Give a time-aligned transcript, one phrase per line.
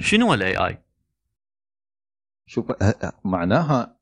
[0.00, 0.78] شنو ال AI؟
[2.46, 2.72] شوف
[3.24, 3.98] معناها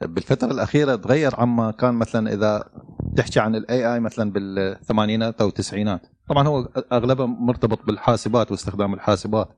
[0.00, 2.70] بالفترة الأخيرة تغير عما كان مثلا إذا
[3.16, 9.48] تحكي عن ال AI مثلا بالثمانينات أو التسعينات طبعا هو أغلبه مرتبط بالحاسبات واستخدام الحاسبات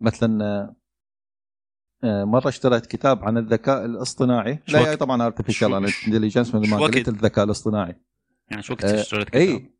[0.00, 0.76] مثلا آه،
[2.04, 7.08] آه، مرة اشتريت كتاب عن الذكاء الاصطناعي لا يعني طبعا artificial intelligence مثل ما قلت؟
[7.08, 7.96] الذكاء الاصطناعي
[8.50, 9.72] يعني شو وقت آه، اشتريت كتاب؟ اي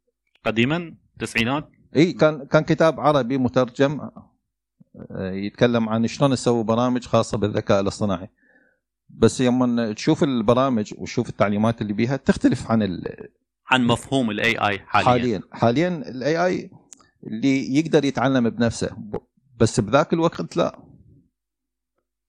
[0.45, 4.26] قديما تسعينات إي كان كان كتاب عربي مترجم آه،
[5.21, 8.29] يتكلم عن شلون نسوي برامج خاصة بالذكاء الاصطناعي.
[9.09, 13.29] بس يوم تشوف البرامج وتشوف التعليمات اللي بيها تختلف عن ال-
[13.71, 15.09] عن مفهوم ال AI حاليا.
[15.09, 15.43] حاليا.
[15.53, 16.71] حاليا ال AI
[17.27, 18.97] اللي يقدر يتعلم بنفسه.
[19.57, 20.79] بس بذاك الوقت لا.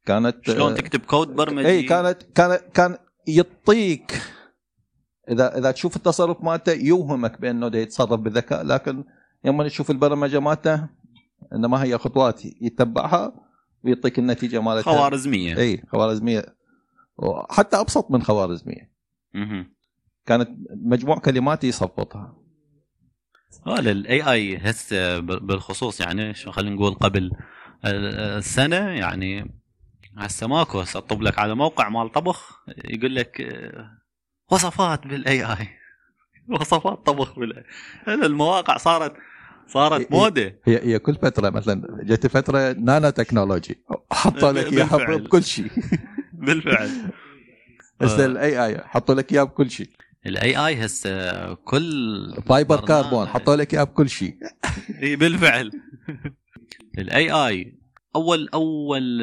[0.06, 4.22] كانت شلون تكتب كود برمجي؟ اي كانت كان كان يعطيك
[5.30, 8.64] إذا إذا تشوف التصرف مالته يوهمك بأنه يتصرف بذكاء.
[8.64, 9.04] لكن
[9.44, 10.88] لما تشوف البرمجة مالته
[11.54, 13.34] انه ما هي خطوات يتبعها
[13.84, 14.94] ويعطيك النتيجة مالتها.
[14.94, 15.58] خوارزمية.
[15.58, 16.46] إي خوارزمية.
[17.50, 18.92] حتى أبسط من خوارزمية.
[19.34, 19.74] مهم.
[20.26, 22.36] كانت مجموع كلمات يصفطها.
[23.68, 27.32] هذا الاي اي هسه بالخصوص يعني شو خلينا نقول قبل
[27.86, 29.62] ال- السنة يعني
[30.18, 33.42] هسه ماكو هسه اطب لك على موقع مال طبخ يقول لك
[34.52, 35.68] وصفات بال AI
[36.60, 37.64] وصفات طبخ بال AI
[38.08, 39.14] المواقع صارت
[39.68, 40.12] صارت.
[40.12, 40.60] موضة.
[40.66, 43.84] هي هي كل فترة مثلا جت فترة nano technology.
[44.12, 45.18] حطوا لك إياها.
[45.18, 45.72] بكل شيء.
[46.34, 46.90] بالفعل.
[48.02, 48.26] هسه.
[48.26, 49.90] ال AI حطوا لك اياه بكل شيء.
[50.26, 54.38] ال AI هسه كل fiber carbon حطوا لك اياه بكل شيء.
[55.04, 55.72] إي بالفعل.
[57.00, 57.74] ال AI
[58.16, 59.22] اول أول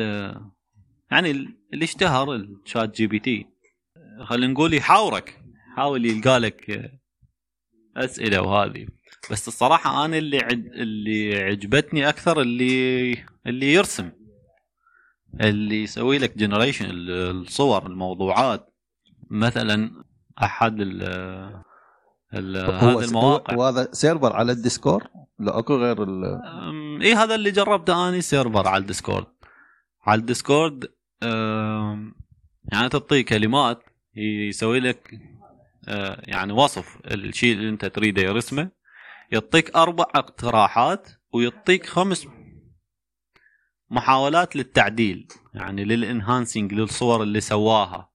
[1.11, 1.31] يعني
[1.73, 3.47] اللي اشتهر ال ChatGPT.
[4.25, 5.41] خلينا نقول يحاورك
[5.73, 6.91] يحاول يلقى لك
[7.97, 8.87] أسئلة وهذه.
[9.31, 13.13] بس الصراحة أنا اللي عد اللي عجبتني أكثر اللي
[13.47, 14.11] اللي يرسم.
[15.41, 18.75] اللي يسوي لك generation الصور الموضوعات.
[19.31, 20.05] مثلا
[20.43, 21.03] أحد ال
[22.35, 23.55] ال هذه المواقع.
[23.55, 25.05] هو هذا server على ال Discord؟
[25.39, 26.41] لا أكو غير ال...
[27.03, 29.27] إيه هذا اللي جربته اني server على ال Discord.
[30.07, 30.93] على ال Discord
[32.73, 33.83] يعني تعطيه كلمات
[34.17, 35.21] يسوي لك
[35.89, 38.71] أه، يعني وصف الشيء اللي أنت تريده يرسمه.
[39.33, 42.27] يعطيك أربع اقتراحات ويعطيك خمس
[43.91, 48.11] محاولات للتعديل يعني لل enhancing للصور اللي سواها.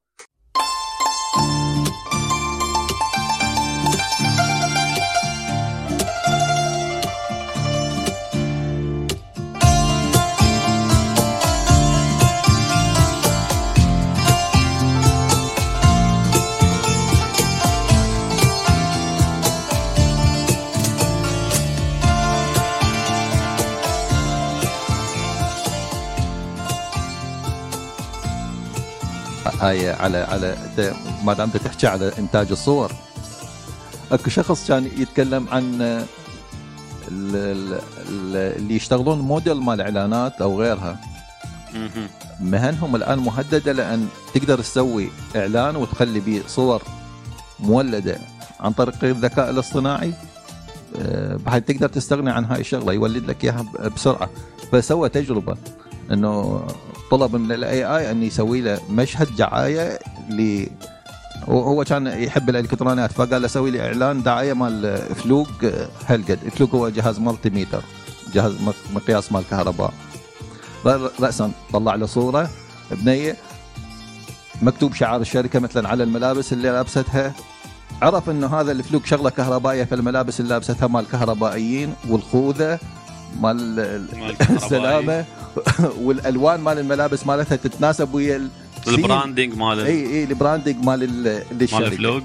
[29.62, 30.58] هاي على على
[31.24, 32.92] ما دام تحكي على إنتاج الصور.
[34.12, 36.06] أكو شخص كان يتكلم عن ال-
[37.12, 37.74] ال-
[38.09, 41.00] ال- اللي يشتغلون موديل مال إعلانات أو غيرها.
[42.40, 46.81] مهنهم الآن مهددة لأن تقدر تسوي إعلان وتخلي به صور
[47.59, 48.18] مولدة
[48.59, 50.14] عن طريق الذكاء الاصطناعي.
[51.00, 53.66] آه، بحيث تقدر تستغني عن هاي الشغلة يولد لك إياها
[53.96, 54.30] بسرعة.
[54.72, 55.58] فسوى تجربة
[56.12, 56.64] إنه
[57.12, 60.00] طلب من ال AI أن يسوي له مشهد دعاية
[60.30, 60.66] ل
[61.50, 65.47] هو كان يحب الإلكترونيات فقال له سوي لي إعلان دعاية مال Fluke
[66.06, 67.84] هلقد Fluke هو جهاز multimeter
[68.34, 69.94] جهاز مق- مقياس مال كهرباء.
[71.20, 72.50] راسا طلع له صورة
[72.92, 73.36] بنية
[74.62, 77.34] مكتوب شعار الشركة مثلا على الملابس اللي لابستها.
[78.02, 82.80] عرف إنه هذا ال Fluke شغلة كهربائية فالملابس اللي لابستها مال كهربائيين والخوذة
[83.41, 83.79] مال.
[84.50, 85.25] السلامة.
[86.06, 88.50] والألوان مال الملابس مالتها تتناسب ويا ال-
[88.88, 92.23] ال branding مال إي إي البراندنج مال ال- مال الشركة الفلوق.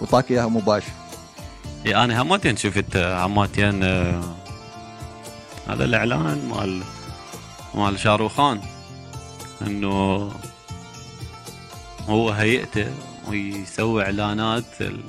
[0.00, 0.92] وطاك إياها مباشر.
[1.86, 4.20] إي أنا همتين شفت همتين آه،
[5.68, 6.82] هذا الإعلان مال
[7.74, 8.60] مال شاروخان
[9.66, 10.30] إنه
[12.08, 12.86] هو هيئته
[13.28, 15.00] ويسوي إعلانات ال-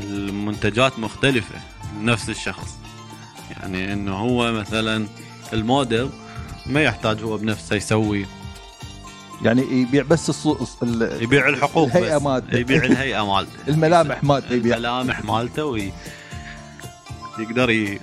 [0.00, 1.54] المنتجات مختلفة
[2.00, 2.68] نفس الشخص.
[3.52, 5.06] يعني إنه هو مثلا
[5.52, 6.08] الموديل
[6.66, 8.26] ما يحتاج هو بنفسه يسوي
[9.42, 10.46] يعني يبيع بس.
[10.82, 12.22] ال- يبيع الحقوق الهيئة بس.
[12.22, 12.56] مالته.
[12.58, 15.92] يبيع الهيئة مالته الملامح مالته يبيع الملامح مالته وي...
[17.38, 18.00] يقدر ي...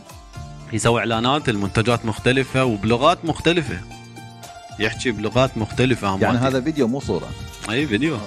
[0.74, 3.80] يسوي إعلانات المنتجات مختلفة وبلغات مختلفة
[4.80, 6.38] يحكي بلغات مختلفة يعني هماتي.
[6.48, 7.30] هذا فيديو مو صورة
[7.70, 8.18] أي فيديو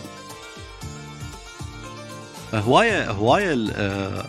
[2.54, 4.24] هوايه هواية آه،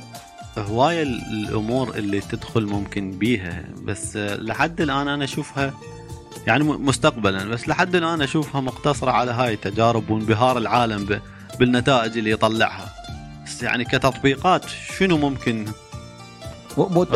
[0.58, 5.74] هواية الأمور اللي تدخل ممكن بيها بس لحد الآن أنا أشوفها
[6.48, 11.20] يعني مستقبلا بس لحد الآن أشوفها مقتصرة على هاي التجارب وانبهار العالم
[11.60, 12.94] بالنتائج اللي يطلعها
[13.46, 14.66] بس يعني كتطبيقات
[14.98, 15.66] شنو ممكن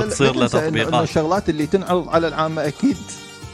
[0.10, 0.94] تصير لا له تنسى إنه- تطبيقات.
[0.94, 2.98] إنه الشغلات اللي تنعرض على العامه أكيد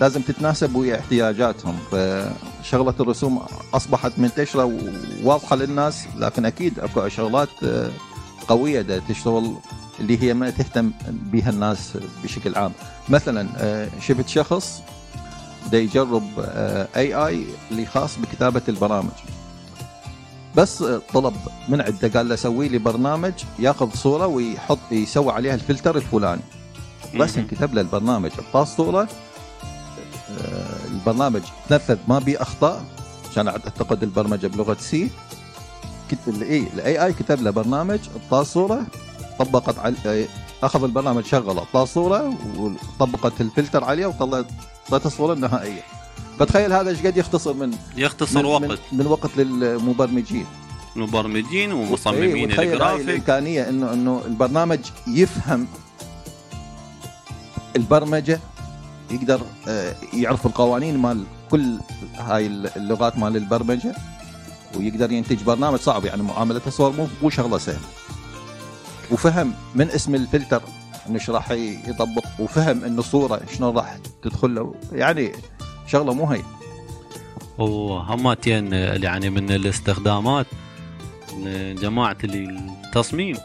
[0.01, 3.41] لازم تتناسب ويا احتياجاتهم فشغله الرسوم
[3.73, 4.79] أصبحت منتشره
[5.23, 7.89] وواضحه للناس لكن أكيد أكو شغلات آه،
[8.47, 9.55] قوية دا تشتغل
[9.99, 12.71] اللي هي ما تهتم بها الناس بشكل عام.
[13.09, 14.81] مثلا آه، شفت شخص
[15.71, 16.23] دا يجرب
[16.95, 19.11] اي اي اللي خاص بكتابة البرامج.
[20.55, 21.33] بس آه، طلب
[21.69, 26.41] من عنده قال له سوي لي برنامج ياخذ صورة ويحط يسوي عليها الفلتر الفلاني.
[27.19, 27.37] بس.
[27.37, 28.31] انكتب له البرنامج.
[28.39, 29.07] اعطاه صورة
[30.41, 32.85] آه، البرنامج تنفذ ما بيه أخطاء
[33.31, 35.09] عشان أعتقد البرمجة بلغة C
[36.27, 38.85] إي ال AI كتب له برنامج اعطاه صورة
[39.39, 40.27] طبقت على
[40.63, 44.45] أخذ البرنامج شغله اعطاه صورة وطبقت الفلتر عليه وطلعت
[44.89, 45.81] طلعت الصورة النهائية.
[46.39, 48.63] فتخيل هذا إيش قد يختصر من يختصر من, وقت.
[48.63, 50.45] من, من وقت للمبرمجين.
[50.95, 53.09] مبرمجين ومصممين هاي الجرافيك.
[53.09, 55.67] الإمكانية انه إنه البرنامج يفهم
[57.75, 58.39] البرمجة
[59.11, 61.79] يقدر آه، يعرف القوانين مال كل
[62.15, 63.95] هاي اللغات مال البرمجة.
[64.77, 67.87] ويقدر ينتج برنامج صعب يعني معاملة الصور مو مو شغلة سهلة.
[69.11, 70.61] وفهم من اسم الفلتر
[71.07, 74.75] إنه إيش راح يطبق وفهم إنه صوره شلون راح تدخل له.
[74.91, 75.31] يعني
[75.87, 76.41] شغلة مو هي.
[77.57, 80.45] وهماتين يعني من الاستخدامات
[82.23, 82.49] اللي
[82.85, 83.37] التصميم.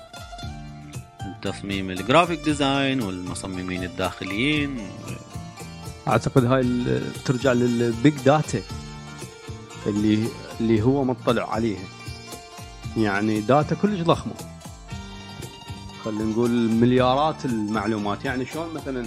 [1.27, 4.79] التصميم ال graphic design والمصممين الداخليين.
[6.09, 8.63] أعتقد هاي ترجع لل big data
[9.89, 10.29] اللي
[10.61, 11.85] اللي هو مطلع عليها
[12.97, 14.33] يعني data كلش ضخمة.
[16.05, 18.25] خلينا نقول مليارات المعلومات.
[18.25, 19.07] يعني شلون مثلا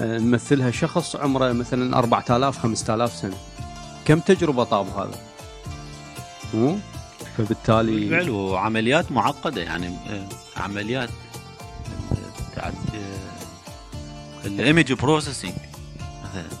[0.00, 3.36] آه، نمثلها شخص عمره مثلا 4000 5000 سنة.
[4.04, 5.18] كم تجربة طاب هذا؟
[6.54, 6.78] مو؟
[7.38, 9.62] فبالتالي بالفعل وعمليات معقدة.
[9.62, 11.08] يعني آه، عمليات
[12.12, 12.74] آه، بتاعت
[14.44, 15.52] ال image processing
[16.24, 16.58] مثلا.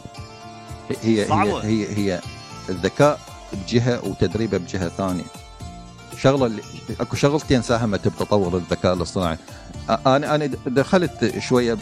[1.02, 1.64] هي صعبة.
[1.64, 2.20] هي هي هي
[2.68, 3.20] الذكاء
[3.52, 5.24] بجهة وتدريبه بجهة ثانية.
[6.18, 6.62] شغلة اللي
[7.00, 9.38] أكو شغلتين ساهمت بتطور الذكاء الاصطناعي.
[10.06, 11.76] أنا أنا دخلت شوية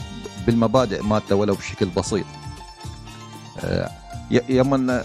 [0.46, 2.26] بالمبادئ مالته ولو بشكل بسيط.
[4.30, 5.02] يوم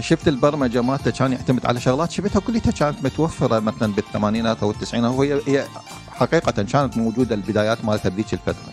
[0.00, 5.12] شفت البرمجة مالته كان يعتمد على شغلات شفتها كلها كانت متوفرة مثلا بالثمانينات أو التسعينات.
[5.12, 5.66] وهي هي
[6.10, 8.72] حقيقة كانت موجودة البدايات مالتها بذيك الفترة.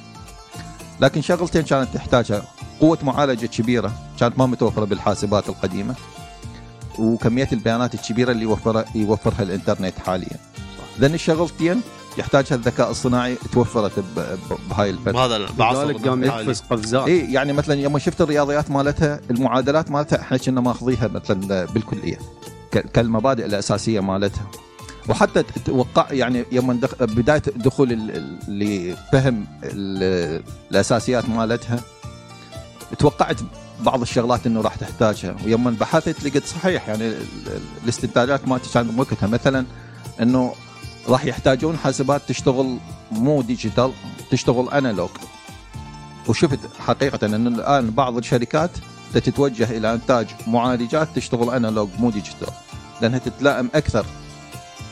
[1.01, 2.44] لكن شغلتين كانت تحتاجها.
[2.80, 5.95] قوة معالجة كبيرة كانت ما متوفرة بالحاسبات القديمة.
[7.00, 10.38] وكمية البيانات الكبيرة اللي يوفرها يوفرها الإنترنت حاليا.
[11.00, 11.81] ذن الشغلتين
[12.18, 13.92] يحتاجها الذكاء الصناعي توفرت
[14.69, 15.12] بهاي الفترة.
[15.12, 16.24] بهذا بعصر لذلك قام.
[16.24, 17.07] يقفز قفزات.
[17.07, 22.19] اي يعني مثلا يوم شفت الرياضيات مالتها المعادلات مالتها إحنا كنا ماخذيها مثلا بالكلية
[22.94, 24.45] كالمبادئ الأساسية مالتها.
[25.09, 27.03] وحتى توقع يعني يوم دخ...
[27.03, 31.80] بداية دخول ال- اللي فهم ال- الأساسيات مالتها
[33.00, 33.38] توقعت
[33.81, 35.36] بعض الشغلات إنه راح تحتاجها.
[35.45, 37.13] ويوم بحثت لقيت صحيح يعني ال-
[37.48, 39.66] ال- الاستنتاجات مالتي كانت بوقتها مثلا
[40.22, 40.54] إنه
[41.10, 42.77] راح يحتاجون حاسبات تشتغل
[43.12, 43.91] مو digital
[44.31, 45.09] تشتغل analog.
[46.27, 48.72] وشفت حقيقة إن الآن بعض الشركات
[49.13, 52.48] تتوجه إلى إنتاج معالجات تشتغل analog مو digital.
[53.01, 54.05] لأنها تتلائم أكثر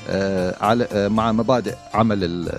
[0.09, 2.49] آه، على آه، مع مبادئ عمل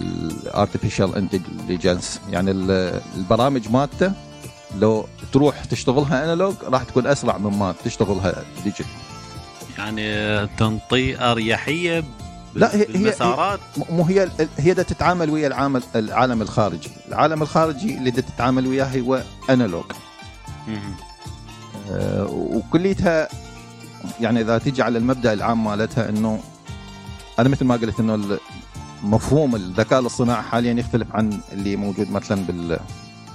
[0.00, 4.12] ال artificial intelligence يعني ال- البرامج مالته
[4.76, 8.86] لو تروح تشتغلها analog راح تكون أسرع مما تشتغلها digital
[9.78, 12.04] يعني تنطي أريحية
[12.54, 13.60] لا، هي- هي- بالمسارات؟
[13.90, 16.88] مو هي هي دا تتعامل ويا العالم العالم الخارجي.
[17.08, 19.84] العالم الخارجي اللي دا تتعامل وياه هو انالوج.
[21.90, 23.28] آه، وكليتها
[24.20, 26.40] يعني إذا تيجي على المبدأ العام مالتها إنه
[27.38, 28.38] أنا مثل ما قلت إنه
[29.02, 32.78] مفهوم الذكاء الاصطناعي حاليا يختلف عن اللي موجود مثلا بال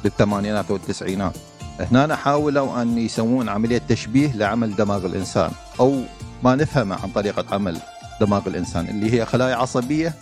[0.04, 1.38] بالثمانينات والتسعينات
[1.80, 6.02] هنا حاولوا أن يسوون عملية تشبيه لعمل دماغ الإنسان أو
[6.44, 7.78] ما نفهمه عن طريقة عمل
[8.22, 10.14] دماغ الإنسان اللي هي خلايا عصبية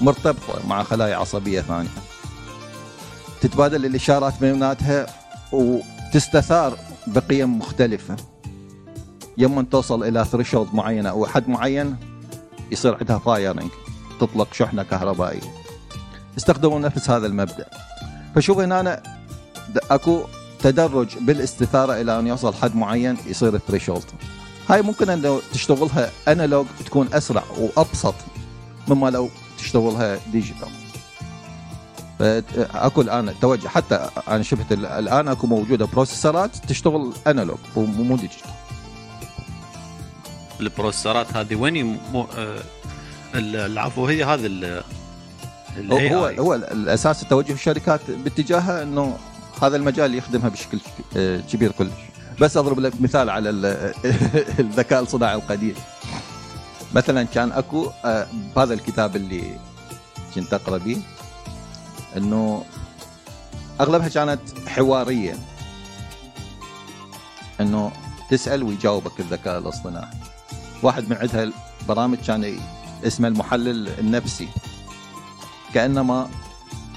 [0.00, 1.88] مرتبطة مع خلايا عصبية ثانية.
[3.40, 5.06] تتبادل الإشارات بيناتها
[5.52, 8.16] وتستثار بقيم مختلفة.
[9.38, 11.96] يوم توصل إلى threshold معينه أو حد معين
[12.70, 13.70] يصير عندها firing
[14.20, 15.54] تطلق شحنة كهربائية.
[16.38, 17.87] استخدموا نفس هذا المبدأ.
[18.34, 19.02] فشوف هنا أنا
[19.90, 20.22] أكو
[20.62, 24.04] تدرج بالاستثارة إلى أن يوصل حد معين يصير ال threshold
[24.68, 28.14] هاي ممكن انه تشتغلها analog تكون أسرع وأبسط
[28.88, 30.68] مما لو تشتغلها digital
[32.74, 38.16] اكو الآن توجه حتى أنا شفت ال- الآن أكو موجودة processor ات تشتغل analog مو
[38.16, 38.50] digital
[40.60, 42.58] ال processor ات هذه وين آه،
[43.34, 44.82] ال- العفو هي ال
[45.90, 46.38] هو هو, AI.
[46.40, 49.16] هو الأساس توجه الشركات باتجاهها إنه
[49.62, 50.78] هذا المجال يخدمها بشكل
[51.16, 51.90] آه، كبير كلش.
[52.40, 53.94] بس أضرب لك مثال على ال-
[54.64, 55.74] الذكاء الصناعي القديم.
[56.94, 59.42] مثلا كان أكو آه، بهذا الكتاب اللي
[60.34, 61.02] كنت أقرأ به
[62.16, 62.64] إنه
[63.80, 65.34] أغلبها كانت حوارية.
[67.60, 67.92] إنه
[68.30, 70.14] تسأل ويجاوبك الذكاء الاصطناعي.
[70.82, 71.50] واحد من عندها
[71.82, 72.58] البرامج كان
[73.06, 74.48] اسمه المحلل النفسي.
[75.74, 76.28] كأنما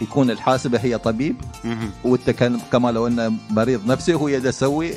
[0.01, 1.35] يكون الحاسبة هي طبيب.
[2.03, 2.29] وأنت
[2.71, 4.93] كما لو انه مريض نفسي وهو يده يسوي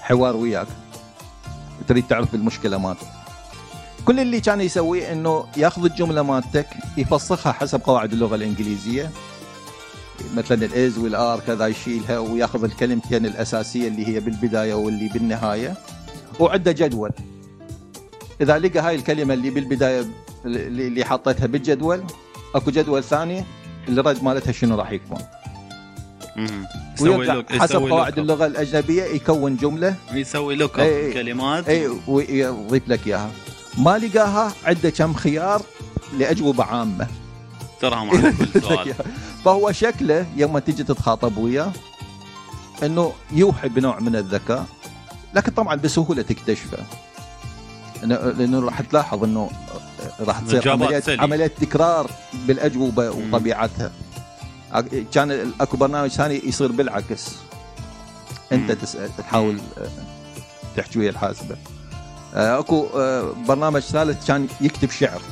[0.00, 0.66] حوار وياك.
[1.88, 3.06] تريد تعرف المشكلة مالتك
[4.04, 9.10] كل اللي كان يسويه إنه ياخذ الجملة مالتك يفسخها حسب قواعد اللغة الإنجليزية.
[10.36, 15.74] مثلا الاز والار كذا يشيلها وياخذ الكلمتين الأساسية اللي هي بالبداية واللي بالنهاية.
[16.40, 17.10] وعنده جدول.
[18.40, 20.04] إذا لقى هاي الكلمة اللي بالبداية
[20.44, 22.04] اللي حطيتها بالجدول
[22.54, 23.44] اكو جدول ثاني
[23.88, 25.18] الرد مالتها شنو راح يكون.
[27.00, 29.94] لك حسب قواعد اللغة الأجنبية يكون جملة.
[30.12, 31.12] يسوي لك إي إي.
[31.12, 31.68] كلمات.
[31.68, 33.30] اي ويضيف لك إياها.
[33.78, 35.62] ما لقاها عنده كم خيار
[36.18, 37.06] لأجوبة عامة.
[37.80, 38.94] ترهم على كل سؤال.
[39.44, 41.72] فهو شكله يوم تيجي تتخاطب وياه
[42.82, 44.66] إنه يوحي بنوع من الذكاء
[45.34, 46.78] لكن طبعا بسهولة تكتشفه.
[48.02, 49.50] لأنه راح تلاحظ إنه
[50.20, 51.22] راح تصير سلي.
[51.22, 52.10] عمليه تكرار
[52.46, 53.92] بالأجوبة وطبيعتها.
[55.14, 57.28] كان أكو برنامج ثاني يصير بالعكس.
[58.52, 58.72] أنت.
[58.72, 59.88] تسال تحاول آه،
[60.76, 61.56] تحكي ويا الحاسبة.
[62.34, 65.22] آه، أكو آه، برنامج ثالث كان يكتب شعر.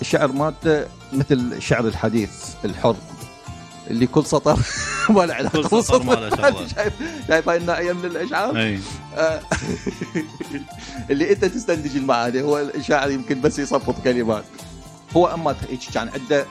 [0.00, 2.30] الشعر مالته مثل الشعر الحديث
[2.64, 2.96] الحر.
[3.90, 4.58] اللي كل سطر
[5.10, 6.66] ما له علاقة كل سطر ما له شغلة.
[6.76, 6.92] شايف
[7.28, 8.78] شايف هاي النوعيه من الإشعار؟
[9.16, 9.40] آه،
[11.10, 14.44] اللي أنت تستنتج المعاني هو الشاعر يمكن بس يصفط كلمات.
[15.16, 16.46] هو أما هيك كان عنده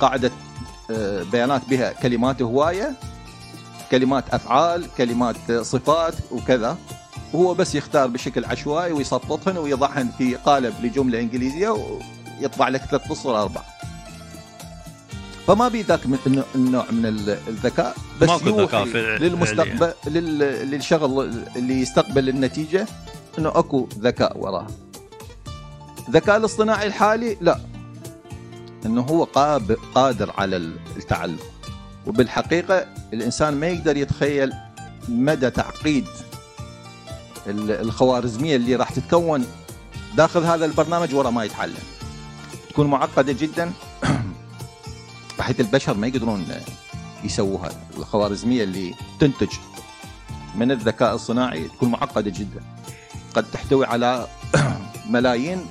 [0.00, 0.30] قاعدة
[0.90, 2.92] آه، بيانات بها كلمات هواية
[3.90, 6.78] كلمات أفعال كلمات آه، صفات وكذا.
[7.32, 11.68] وهو بس يختار بشكل عشوائي ويصفطهن ويضعهن في قالب لجملة إنجليزية
[12.40, 13.60] ويطبع لك ثلاث اسطر أربع.
[15.46, 18.84] فما بي ذاك من- النوع- من ال- الذكاء بس ماكو ذكاء.
[19.18, 22.86] للمستقبل لل- للشغل اللي يستقبل النتيجة
[23.38, 24.66] إنه أكو ذكاء وراها.
[26.08, 27.58] الذكاء الاصطناعي الحالي لا.
[28.86, 31.38] إنه هو قاب- قادر على التعلم.
[32.06, 34.52] وبالحقيقة الإنسان ما يقدر يتخيل
[35.08, 36.06] مدى تعقيد
[37.46, 39.46] ال- الخوارزمية اللي راح تتكون
[40.16, 41.74] داخل هذا البرنامج ورا ما يتعلم.
[42.70, 43.72] تكون معقدة جدا
[45.42, 46.46] بحيث البشر ما يقدرون
[47.24, 47.70] يسووها.
[47.96, 49.48] الخوارزمية اللي تنتج
[50.54, 52.62] من الذكاء الصناعي تكون معقدة جدا.
[53.34, 54.26] قد تحتوي على
[55.10, 55.66] ملايين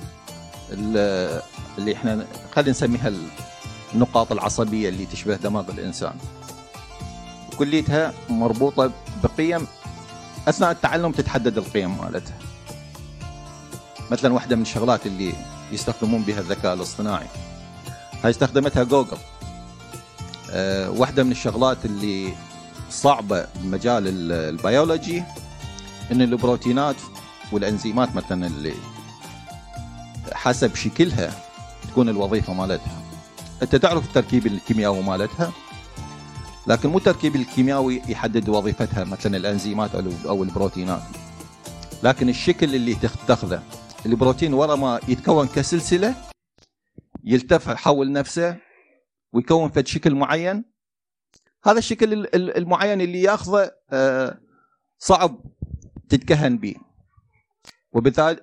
[0.70, 1.42] ال-
[1.78, 3.12] اللي إحنا خلينا نسميها
[3.94, 6.14] النقاط العصبية اللي تشبه دماغ الإنسان.
[7.58, 8.90] كليتها مربوطة
[9.24, 9.66] بقيم
[10.48, 12.38] أثناء التعلم تتحدد القيم مالتها.
[14.10, 15.32] مثلا واحدة من الشغلات اللي
[15.72, 17.26] يستخدمون بها الذكاء الاصطناعي.
[18.24, 19.16] هاي استخدمتها جوجل.
[20.52, 22.32] أه واحدة من الشغلات اللي
[22.90, 25.22] صعبة بمجال ال- البيولوجي
[26.12, 26.96] إن البروتينات
[27.52, 28.74] والإنزيمات مثلا اللي
[30.32, 31.30] حسب شكلها
[31.90, 33.02] تكون الوظيفة مالتها.
[33.62, 35.52] أنت تعرف التركيب الكيميائي مالتها
[36.66, 39.90] لكن مو التركيب الكيميائي يحدد وظيفتها مثلا الإنزيمات
[40.26, 41.02] أو البروتينات.
[42.02, 42.96] لكن الشكل اللي
[43.28, 43.62] تاخذه
[44.06, 46.14] البروتين ورا ما يتكون كسلسلة
[47.24, 48.56] يلتف حول نفسه
[49.32, 50.64] ويكون فد شكل معين.
[51.64, 54.40] هذا الشكل ال- ال- المعين اللي ياخذه آه،
[54.98, 55.44] صعب
[56.08, 56.74] تتكهن به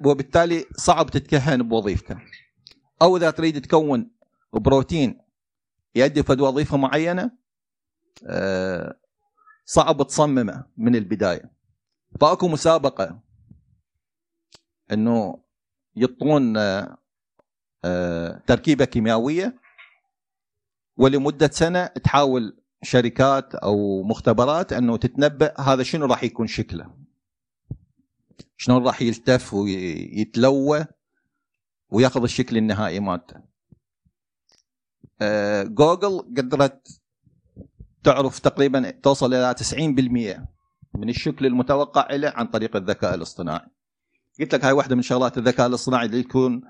[0.06, 2.18] وبالتالي صعب تتكهن بوظيفته.
[3.02, 4.12] أو إذا تريد تكون
[4.54, 5.22] بروتين
[5.96, 7.32] يؤدي فد وظيفة معينة
[8.28, 9.00] آه،
[9.66, 11.52] صعب تصممه من البداية.
[12.22, 13.22] فأكو مسابقة
[14.92, 15.44] إنه
[15.96, 16.58] يعطون
[17.86, 19.60] آه، تركيبة كيميائية
[21.00, 26.94] ولمدة سنة تحاول شركات أو مختبرات أنه تتنبأ هذا شنو راح يكون شكله.
[28.58, 30.86] شلون راح يلتف ويتلوى
[31.90, 33.36] ويأخذ الشكل النهائي مالته.
[35.22, 37.02] آه، جوجل قدرت
[38.04, 40.48] تعرف تقريبا توصل إلى 90%
[40.96, 43.68] من الشكل المتوقع له عن طريق الذكاء الاصطناعي.
[44.40, 46.62] قلت لك هاي واحدة من شغلات الذكاء الاصطناعي اللي تكون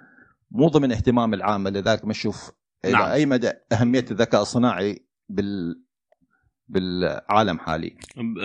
[0.51, 2.51] مو ضمن اهتمام العامه لذلك ما نشوف
[2.86, 3.12] إلى نعم.
[3.12, 5.81] أي مدى أهمية الذكاء الصناعي بال
[6.67, 7.98] بالعالم حاليا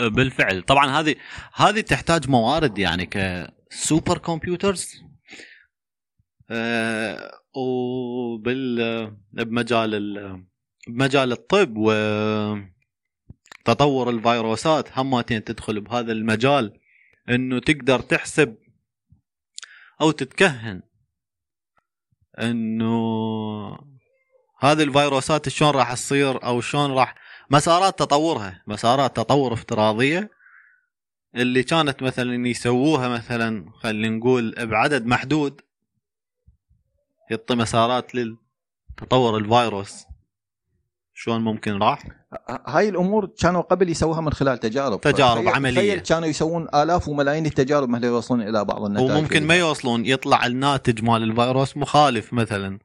[0.09, 1.15] بالفعل طبعا هذه
[1.55, 5.03] هذه تحتاج موارد يعني كسوبر كمبيوترز
[6.51, 8.77] آه، وبال
[9.33, 10.45] بمجال ال-
[10.89, 12.61] بمجال الطب وتطور
[14.11, 16.81] الفيروسات همتين تدخل بهذا المجال
[17.31, 18.57] إنه تقدر تحسب
[20.01, 20.83] أو تتكهن
[22.39, 23.94] إنه
[24.65, 27.15] هذه الفيروسات شلون راح تصير أو شلون راح
[27.51, 28.63] مسارات تطورها.
[28.67, 30.31] مسارات تطور افتراضية
[31.35, 35.61] اللي كانت مثلا يسووها مثلا خلينا نقول بعدد محدود
[37.31, 40.05] يعطي مسارات لتطور الفيروس.
[41.17, 42.03] شلون ممكن راح؟
[42.67, 45.01] هاي الأمور كانوا قبل يسووها من خلال تجارب.
[45.01, 45.75] تجارب عملية.
[45.75, 50.47] تخيل كانوا يسوون آلاف وملايين التجارب ما يوصلون إلى بعض النتائج وممكن ما يوصلون يطلع
[50.47, 52.79] الناتج مال الفيروس مخالف مثلا.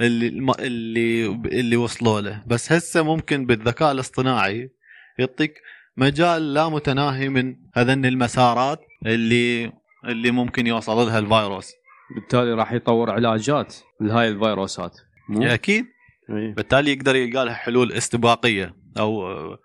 [0.00, 2.42] اللي اللي اللي وصلوا له.
[2.46, 4.70] بس هسه ممكن بالذكاء الاصطناعي
[5.18, 5.54] يعطيك
[5.96, 9.72] مجال لا متناهي من هذن المسارات اللي
[10.04, 11.72] اللي ممكن يوصل لها الفيروس.
[12.14, 14.98] بالتالي راح يطور علاجات لهاي الفيروسات.
[15.28, 15.84] مو؟ أكيد.
[16.30, 16.54] إيه.
[16.54, 19.58] بالتالي يقدر يلقى لها حلول استباقية أو آه،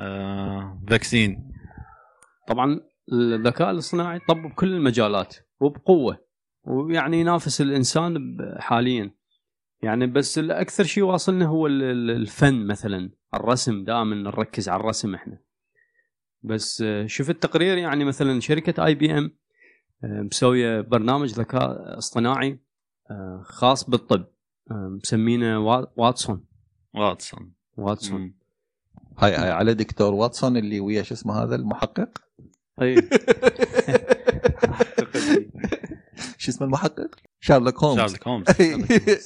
[0.00, 1.52] آه فاكسين
[2.48, 2.80] طبعا
[3.12, 6.18] الذكاء الاصطناعي طب بكل المجالات وبقوة
[6.64, 9.10] ويعني ينافس الإنسان حاليا.
[9.82, 15.14] يعني بس الأكثر شيء واصلنا هو ال- ال- الفن مثلا الرسم دائما نركز على الرسم
[15.14, 15.38] إحنا.
[16.42, 19.36] بس آه، شفت تقرير يعني مثلا شركة IBM
[20.04, 22.60] مسوية برنامج ذكاء اصطناعي
[23.10, 24.24] آه، خاص بالطب.
[24.70, 26.44] مسمينه وا- واتسون.
[26.94, 27.52] واتسون.
[27.76, 28.34] واتسون.
[29.18, 32.10] هاي هاي على دكتور واتسون اللي ويا شو اسمه هذا المحقق؟
[32.82, 32.94] أي.
[36.38, 37.10] شو اسمه المحقق؟
[37.40, 38.00] شارلوك هولمز.
[38.00, 38.46] شارلوك هومز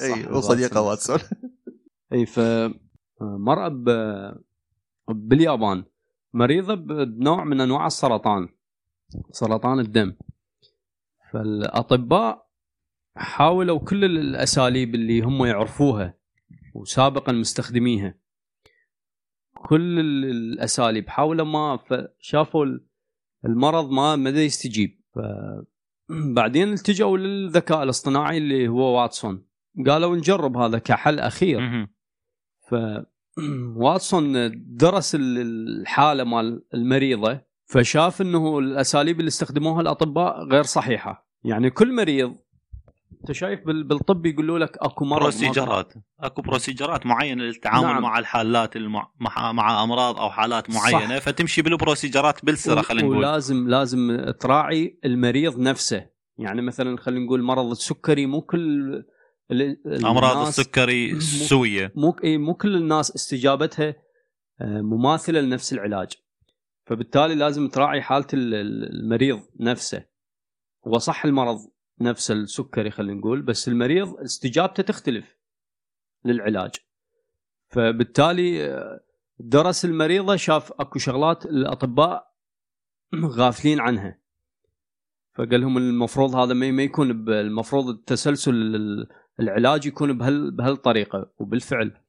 [0.02, 0.26] أي.
[0.32, 1.18] وصديقه واتسون.
[2.12, 2.40] أي ف
[3.20, 4.36] مرأة ب-
[5.08, 5.84] باليابان.
[6.32, 6.86] مريضة ب-
[7.18, 8.48] بنوع من أنواع السرطان.
[9.30, 10.14] سرطان الدم.
[11.32, 12.43] فالأطباء
[13.16, 16.14] حاولوا كل الأساليب اللي هم يعرفوها
[16.74, 18.14] وسابقا مستخدميها.
[19.66, 21.08] كل ال- الأساليب.
[21.08, 22.86] حاولوا ما فشافوا ال-
[23.44, 25.00] المرض ما ما دا يستجيب.
[26.10, 29.46] بعدين التجوا للذكاء الاصطناعي اللي هو واتسون.
[29.86, 31.86] قالوا نجرب هذا كحل أخير.
[32.70, 32.74] ف
[33.76, 34.32] واتسون
[34.76, 35.38] درس ال-
[35.80, 37.40] الحالة مال المريضة.
[37.66, 41.28] فشاف إنه الأساليب اللي استخدموها الأطباء غير صحيحة.
[41.44, 42.36] يعني كل مريض
[43.24, 45.92] أنت شايف بال- بالطب يقولوا لك أكو مرض procedure ات.
[46.20, 48.02] أكو procedure ات معينة للتعامل نعم.
[48.02, 49.12] مع الحالات المع...
[49.20, 49.52] مع...
[49.52, 53.16] مع أمراض أو حالات معينة فتمشي بال procedure ات بالسره خلينا نقول.
[53.18, 56.06] ولازم لازم تراعي المريض نفسه.
[56.38, 59.04] يعني مثلا خلينا نقول مرض السكري مو كل
[60.04, 61.92] أمراض السكري سوية.
[61.96, 63.94] مو إيه، مو كل الناس استجابتها
[64.60, 66.12] آه، مماثلة لنفس العلاج.
[66.86, 70.04] فبالتالي لازم تراعي حالة ال- ال- المريض نفسه.
[70.88, 71.58] هو صح المرض
[72.00, 75.36] نفس السكري خلينا نقول بس المريض استجابته تختلف
[76.24, 76.70] للعلاج.
[77.68, 79.00] فبالتالي آه،
[79.38, 82.34] درس المريضة شاف أكو شغلات الأطباء
[83.14, 84.18] غافلين عنها.
[85.34, 89.08] فقال لهم المفروض هذا ما يكون المفروض التسلسل ال-
[89.40, 91.30] العلاج يكون بهال بهالطريقة.
[91.38, 92.00] وبالفعل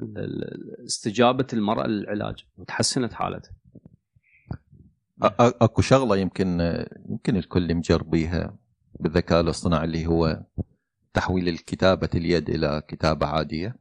[0.00, 3.52] ال- ال- استجابه المرأة للعلاج وتحسنت حالتها.
[5.22, 6.60] أكو شغلة يمكن
[7.08, 8.56] يمكن الكل مجربيها
[9.00, 10.42] بالذكاء الاصطناعي اللي هو
[11.14, 13.76] تحويل الكتابة اليد إلى كتابة عادية.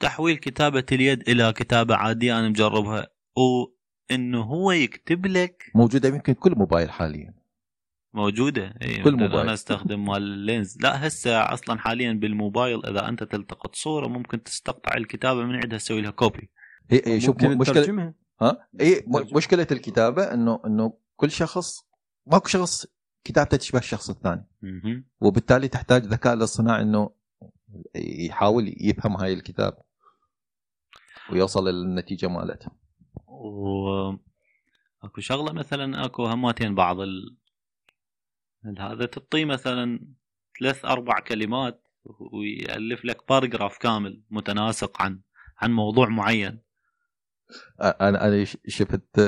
[0.00, 3.06] تحويل كتابة اليد إلى كتابة عادية أنا مجربها.
[3.36, 7.34] وانه هو يكتب لك موجودة يمكن كل موبايل حاليا.
[8.14, 8.74] موجودة.
[8.82, 9.40] إي كل موبايل.
[9.40, 14.42] أنا أستخدم مال ال lens لا هسه أصلا حاليا بالموبايل إذا أنت تلتقط صورة ممكن
[14.42, 16.50] تستقطع الكتابة من عندها تسوي لها copy
[16.90, 18.14] هي هي شوف تترجمها.
[18.40, 19.36] ها؟ إي ترجمة.
[19.36, 21.86] مشكلة الكتابة انه إنه كل شخص
[22.26, 22.86] ماكو شخص
[23.24, 24.48] كتابته تشبه الشخص الثاني.
[25.20, 27.10] وبالتالي تحتاج ذكاء الاصطناعي إنه
[27.94, 29.78] يحاول يفهم هاي الكتاب
[31.32, 32.70] ويوصل للنتيجة مالته.
[33.26, 34.10] و
[35.02, 37.36] اكو شغلة مثلا أكو هماتين بعض ال...
[38.78, 40.06] هذا تعطيه مثلا
[40.60, 41.88] ثلاث أربع كلمات
[42.32, 45.20] ويألف لك باراجراف كامل متناسق عن
[45.58, 46.60] عن موضوع معين.
[47.80, 49.20] أنا أنا شفت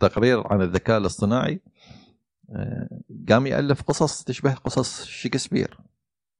[0.00, 1.62] تقرير عن الذكاء الاصطناعي
[3.28, 5.78] قام يألف قصص تشبه قصص شكسبير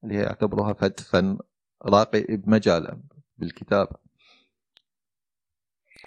[0.04, 1.38] اللي هي يعتبروها فد فن
[1.84, 3.00] راقي بمجاله
[3.38, 3.96] بالكتابه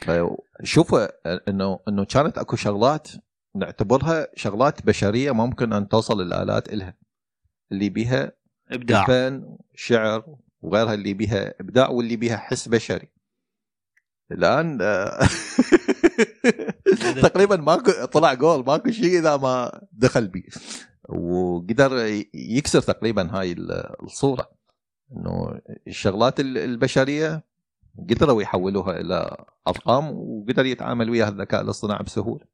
[0.02, 1.08] فشوفوا
[1.50, 3.08] انه إنه كانت أكو شغلات
[3.56, 6.94] نعتبرها شغلات بشرية ممكن أن توصل الآلات إلها
[7.72, 8.32] اللي بها
[8.72, 9.06] إبداع.
[9.06, 13.08] فن شعر وغيرها اللي بيها إبداع واللي بيها حس بشري.
[14.32, 15.20] الآن آه،
[17.30, 20.44] تقريبا ماكو طلع جول ماكو شيء إذا ما دخل بيه.
[21.10, 24.50] وقدر يكسر تقريبا هاي ال- الصورة.
[25.12, 27.44] إنه الشغلات ال- البشرية
[28.10, 32.46] قدروا يحولوها إلى أرقام وقدر يتعامل وياها الذكاء الاصطناعي بسهولة.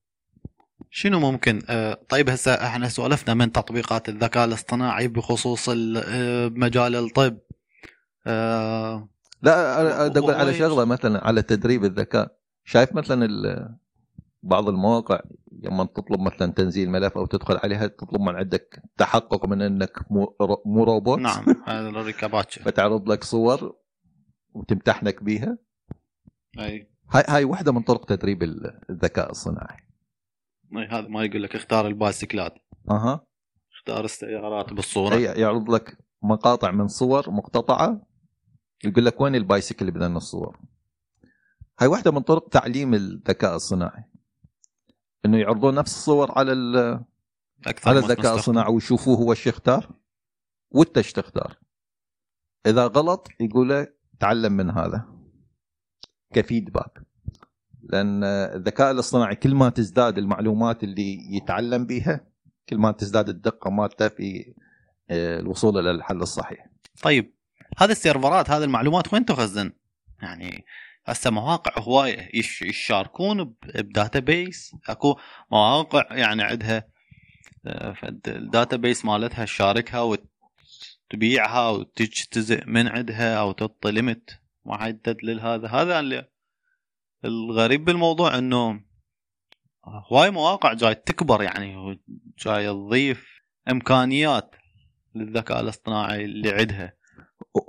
[0.90, 7.38] شنو ممكن؟ آه، طيب هسه إحنا سولفنا من تطبيقات الذكاء الاصطناعي بخصوص آه، مجال الطب.
[8.28, 9.10] آه،
[9.42, 12.32] لا أقول على شغلة مثلا على تدريب الذكاء.
[12.66, 13.26] شايف مثلا
[14.44, 15.20] بعض المواقع
[15.52, 20.36] لما تطلب مثلا تنزيل ملف أو تدخل عليها تطلب من عندك تحقق من إنك مو
[20.42, 21.20] رو- مو روبوت.
[21.20, 22.52] نعم هذا الركبات.
[22.52, 23.76] فتعرض لك صور
[24.54, 25.58] وتمتحنك بيها.
[26.60, 26.92] أي.
[27.12, 29.78] هاي هاي واحدة من طرق تدريب ال- الذكاء الصناعي.
[30.90, 32.54] هذا ما يقول لك اختار البايسكلات.
[32.92, 33.26] أها.
[33.78, 35.16] اختار السيارات بالصورة.
[35.16, 38.08] هي يعرض لك مقاطع من صور مقتطعة.
[38.84, 40.60] يقول لك وين البايسكل اللي بين الصور.
[41.80, 44.04] هاي واحدة من طرق تعليم الذكاء الصناعي.
[45.26, 47.04] إنه يعرضون نفس الصور على ال-
[47.86, 48.36] على الذكاء.
[48.36, 49.90] الصناعي ويشوفوه هو إيش يختار
[50.72, 51.58] وأنت إيش تختار
[52.66, 53.88] إذا غلط يقول
[54.20, 55.06] تعلم من هذا
[56.34, 57.02] كفيدباك
[57.84, 62.28] لأن الذكاء الاصطناعي كل ما تزداد المعلومات اللي يتعلم بها
[62.70, 64.54] كل ما تزداد الدقة مالته في
[65.10, 66.68] آه، الوصول إلى الحل الصحيح
[67.04, 67.34] طيب
[67.78, 69.72] هذه السيرفرات هذه المعلومات وين تخزن؟
[70.22, 70.66] يعني
[71.06, 75.20] هسه مواقع هوايه يش- يشاركون بداتا بيس اكو
[75.52, 76.88] مواقع يعني عندها
[78.28, 80.18] ال data base مالتها تشاركها
[81.10, 86.30] وتبيعها وتجتزئ من عندها أو تعطي limit محدد لهذا هذا اللي
[87.26, 88.82] الغريب بالموضوع إنه
[90.12, 92.00] هواي مواقع جاي تكبر يعني
[92.46, 93.28] جاي تضيف
[93.70, 94.56] إمكانيات
[95.16, 96.94] للذكاء الاصطناعي اللي عندها.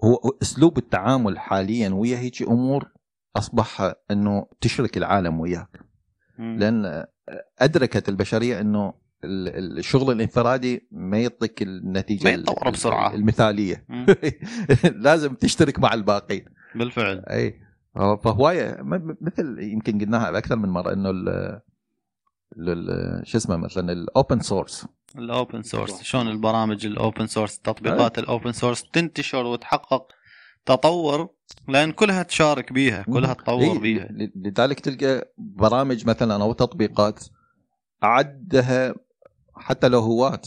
[0.04, 2.92] هو هو أسلوب التعامل حاليا ويا هيك أمور
[3.36, 5.80] أصبح إنه تشرك العالم وياك.
[6.38, 7.04] لأن
[7.58, 13.14] أدركت البشرية إنه ال- الشغل الانفرادي ما يعطيك النتيجة ما يتطور بسرعة.
[13.14, 13.86] المثالية.
[15.06, 16.44] لازم تشترك مع الباقين.
[16.74, 17.24] بالفعل.
[17.30, 17.60] أي.
[17.96, 18.76] فهواية
[19.20, 21.60] مثل يمكن قلناها أكثر من مرة إنه ال-
[22.58, 24.86] ال- شو اسمه مثلا الاوبن سورس
[25.18, 30.06] الاوبن سورس شلون البرامج ال open source تطبيقات ال open source تنتشر وتحقق
[30.66, 31.28] تطور
[31.68, 34.08] لأن كلها تشارك بيها كلها تطور بيها.
[34.36, 37.24] لذلك تلقى برامج مثلا أو تطبيقات
[38.02, 38.94] عدها
[39.54, 40.40] حتى لو هواة.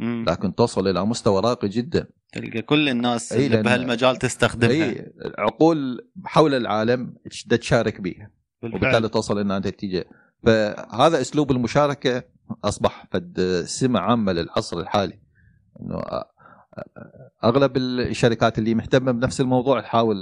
[0.00, 2.06] لكن توصل إلى مستوى راقي جدا.
[2.32, 4.70] تلقى كل الناس اللي بهالمجال تستخدمها.
[4.84, 8.30] إي عقول حول العالم تش- تشارك بيها.
[8.62, 10.04] وبالتالي توصل إلى نتيجه
[10.44, 12.22] فهذا أسلوب المشاركة
[12.64, 15.18] أصبح فد سمة عامة للعصر الحالي.
[15.80, 16.02] إنه
[17.44, 20.16] أغلب الشركات اللي مهتمة بنفس الموضوع تحاول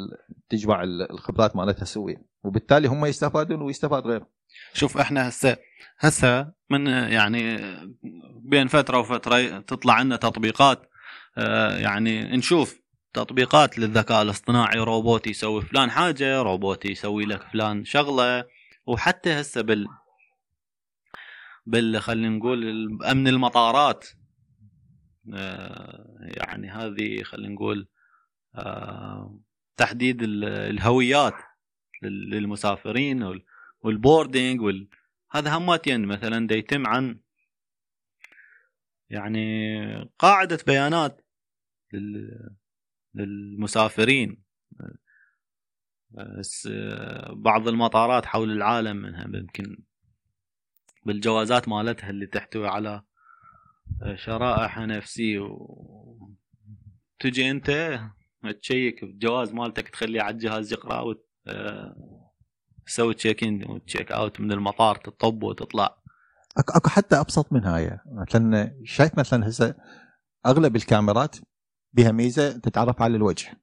[0.49, 4.27] تجمع ال- الخبرات مالتها سويا وبالتالي هم يستفادون ويستفاد غيرهم.
[4.73, 5.57] شوف إحنا هسه
[5.99, 7.59] هسه من يعني
[8.43, 10.91] بين فترة وفترة تطلع عنا تطبيقات
[11.39, 12.81] آه، يعني نشوف
[13.13, 18.45] تطبيقات للذكاء الاصطناعي روبوت يسوي فلان حاجة روبوت يسوي لك فلان شغلة
[18.87, 19.87] وحتى هسه بال
[21.67, 24.07] بال خلينا نقول أمن المطارات
[26.21, 27.89] يعني هذه خلينا نقول
[28.55, 29.41] آه،
[29.77, 31.35] تحديد ال- الهويات
[32.03, 33.45] لل- للمسافرين وال-
[33.81, 34.89] والبوردنج وال...
[35.31, 37.21] هذا هماتين مثلا دا يتم عن
[39.11, 39.77] يعني
[40.19, 41.27] قاعدة بيانات
[41.93, 42.51] لل...
[43.15, 44.45] للمسافرين.
[46.11, 46.69] بس
[47.33, 49.77] بعض المطارات حول العالم منها يمكن
[51.07, 53.03] بالجوازات مالتها اللي تحتوي على
[54.15, 56.29] شرائح نفسي و...
[57.21, 58.01] تجي انت
[58.63, 61.27] check الجواز مالتك تخليه على الجهاز يقرأ وت...
[62.87, 65.97] تسوي check in و check out من المطار تطب وتطلع.
[66.59, 67.99] اكو أكو حتى أبسط من هاي.
[68.07, 69.75] مثلا شايف مثلا هسه
[70.47, 71.37] أغلب الكاميرات
[71.93, 73.61] بها ميزة تتعرف على الوجه.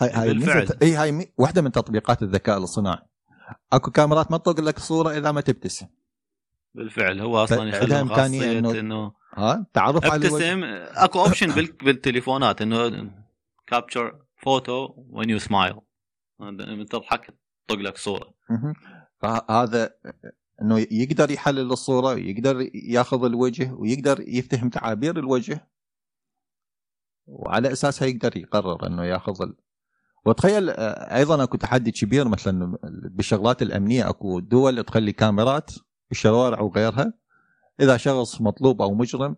[0.00, 0.68] هاي هاي بالفعل.
[0.82, 3.02] إي هاي مي- واحدة من تطبيقات الذكاء الصناعي
[3.72, 5.86] أكو كاميرات ما تطق لك صورة إذا ما تبتسم.
[6.74, 7.20] بالفعل.
[7.20, 10.64] هو أصلا يخلي إمكانية خاصية إنه إنه ها؟ تعرف على أبتسم.
[11.04, 11.72] أكو option بال...
[11.72, 13.10] بالتليفونات إنه
[13.66, 15.74] capture photo when you smile
[16.40, 17.34] لما تضحك
[17.68, 18.34] طق لك صورة.
[19.18, 19.90] فهذا
[20.62, 25.68] إنه يقدر يحلل الصورة يقدر ياخذ الوجه ويقدر يفتهم تعابير الوجه.
[27.26, 29.56] وعلى أساسها يقدر يقرر إنه ياخذ ال...
[30.26, 34.08] وتخيل آه، أيضا أكو تحدي كبير مثلا بالشغلات الأمنية.
[34.08, 35.70] أكو دول تخلي كاميرات
[36.10, 37.12] بالشوارع وغيرها
[37.80, 39.36] إذا شخص مطلوب أو مجرم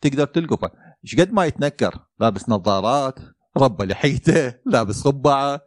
[0.00, 0.70] تقدر تلقفه
[1.04, 3.18] إيش قد ما يتنكر؟ لابس نظارات
[3.56, 5.60] ربى لحيته لابس قبعه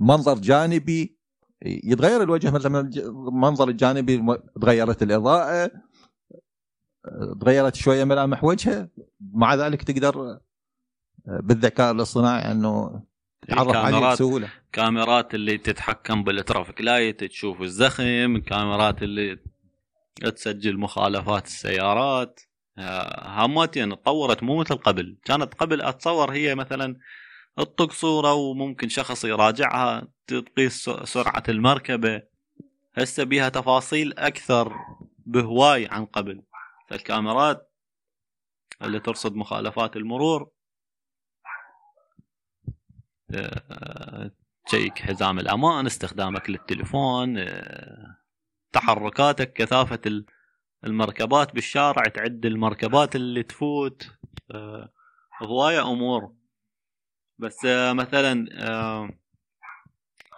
[0.00, 1.20] منظر جانبي.
[1.62, 5.70] يتغير الوجه مثلا المنظر الجانبي تغيرت الإضاءة
[7.40, 8.88] تغيرت شوية ملامح وجهه.
[9.20, 10.40] مع ذلك تقدر
[11.26, 13.02] بالذكاء الاصطناعي أنه
[13.50, 14.48] تعرف عليه بسهولة.
[14.72, 16.80] كاميرات اللي تتحكم بال traffic.
[16.80, 19.38] light تشوف الزخم كاميرات اللي
[20.36, 22.40] تسجل مخالفات السيارات.
[22.78, 25.16] آه، هاماتين تطورت مو مثل قبل.
[25.24, 26.96] كانت قبل أتصور هي مثلا
[27.56, 32.22] تطق صورة وممكن شخص يراجعها تقيس سرعة المركبة.
[32.94, 34.74] هسه بيها تفاصيل أكثر
[35.26, 36.42] بهواي عن قبل.
[36.92, 37.72] الكاميرات
[38.82, 40.50] اللي ترصد مخالفات المرور
[44.66, 48.16] تشيك حزام الأمان استخدامك للتليفون آه،
[48.72, 50.26] تحركاتك كثافة ال-
[50.84, 54.10] المركبات بالشارع تعد المركبات اللي تفوت
[54.50, 54.92] آه،
[55.42, 56.34] هواية أمور.
[57.38, 58.46] بس آه، مثلا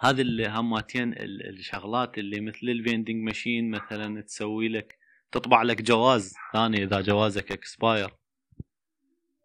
[0.01, 4.97] هذه اللي هماتين ال- الشغلات اللي مثل ال vending machine مثلا تسوي لك
[5.31, 8.13] تطبع لك جواز ثاني إذا جوازك expire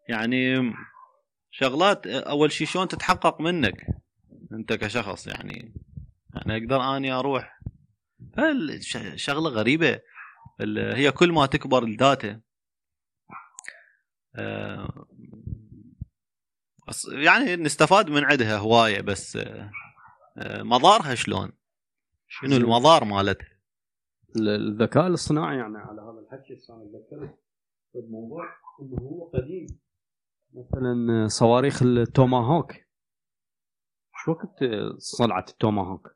[0.09, 0.73] يعني
[1.51, 3.87] شغلات أول شيء شلون تتحقق منك؟
[4.51, 5.73] أنت كشخص يعني
[6.35, 7.59] يعني أقدر أني أروح.
[9.15, 9.99] شغلة غريبة
[10.95, 12.41] هي كل ما تكبر ال data
[14.35, 15.05] آه،
[17.11, 19.71] يعني نستفاد من عندها هواية بس آه،
[20.63, 21.51] مضارها شلون؟
[22.27, 23.47] شنو المضار مالتها؟
[24.35, 27.39] ال- الذكاء الاصطناعي يعني على هذا الحكي أنا تذكرت
[27.95, 28.45] الموضوع
[28.81, 29.67] إنه هو قديم.
[30.53, 32.73] مثلا صواريخ التوماهوك.
[34.15, 34.63] شو وقت
[34.97, 36.15] صنعت التوماهوك؟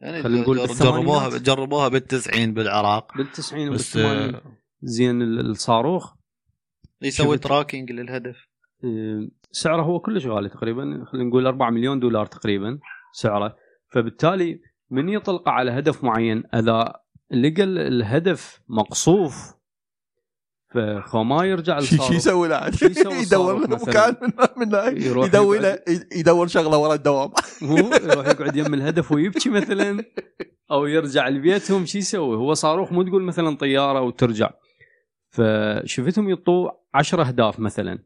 [0.00, 0.56] يعني خلينا نقول.
[0.66, 3.16] جربوها جربوها بالتسعين بالعراق.
[3.16, 4.42] بالتسعين بس آه،
[4.82, 6.14] زين ال- الصاروخ.
[7.02, 8.36] يسوي تراكنج للهدف.
[8.84, 11.04] آه، سعره هو كلش غالي تقريبا.
[11.12, 12.78] خلينا نقول 4 مليون دولار تقريبا
[13.12, 13.56] سعره.
[13.92, 16.92] فبالتالي من يطلق على هدف معين؟ أذا
[17.30, 19.55] لقى ال- الهدف مقصوف
[20.74, 22.66] فخو ما يرجع شو شو يسوي له؟
[23.22, 25.78] يدور له؟ مكان من, من يدور له
[26.16, 27.30] يدور شغلة ورا الدوام.
[27.70, 30.04] هو يروح يقعد يم الهدف ويبكي مثلا
[30.70, 31.86] أو يرجع لبيتهم.
[31.86, 34.50] شو يسوي؟ هو صاروخ مو تقول مثلا طيارة وترجع.
[35.30, 37.98] فشفتهم يطوا عشر أهداف مثلا.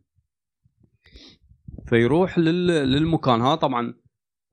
[1.86, 2.66] فيروح لل...
[2.66, 3.40] للمكان.
[3.40, 3.94] ها طبعا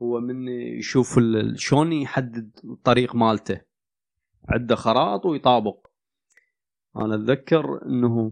[0.02, 3.62] هو من يشوف ال- شلون يحدد الطريق مالته.
[4.50, 5.87] عنده خرائط ويطابق.
[7.06, 8.32] أنا أتذكر إنه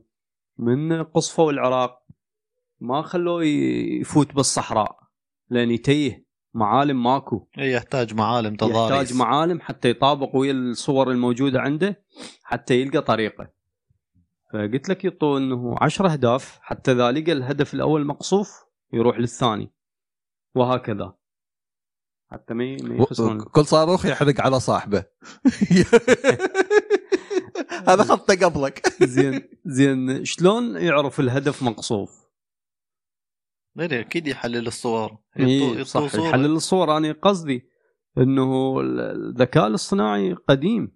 [0.58, 2.06] من قصفوا العراق
[2.80, 3.44] ما خلوه
[4.02, 5.00] يفوت بالصحراء
[5.50, 7.48] لأن يتيه معالم ماكو.
[7.58, 8.92] إيه، يحتاج معالم تضاريس.
[8.92, 12.04] يحتاج معالم حتى يطابق ويا الصور الموجودة عنده
[12.44, 13.48] حتى يلقى طريقة.
[14.54, 19.72] فقلت لك يطو إنه عشر أهداف حتى إذا لقى الهدف الأول مقصوف يروح للثاني.
[20.56, 21.14] وهكذا.
[22.32, 25.04] حتى ما يخسرون كل صاروخ يحرق على صاحبه.
[27.90, 32.26] هذا خطه قبلك زين زين شلون يعرف الهدف مقصوف؟
[33.80, 36.30] إيه، أكيد يحلل الصور يطو- يطو صح صورة.
[36.30, 37.70] يحلل الصور أنا قصدي
[38.18, 40.96] إنه الذكاء الاصطناعي قديم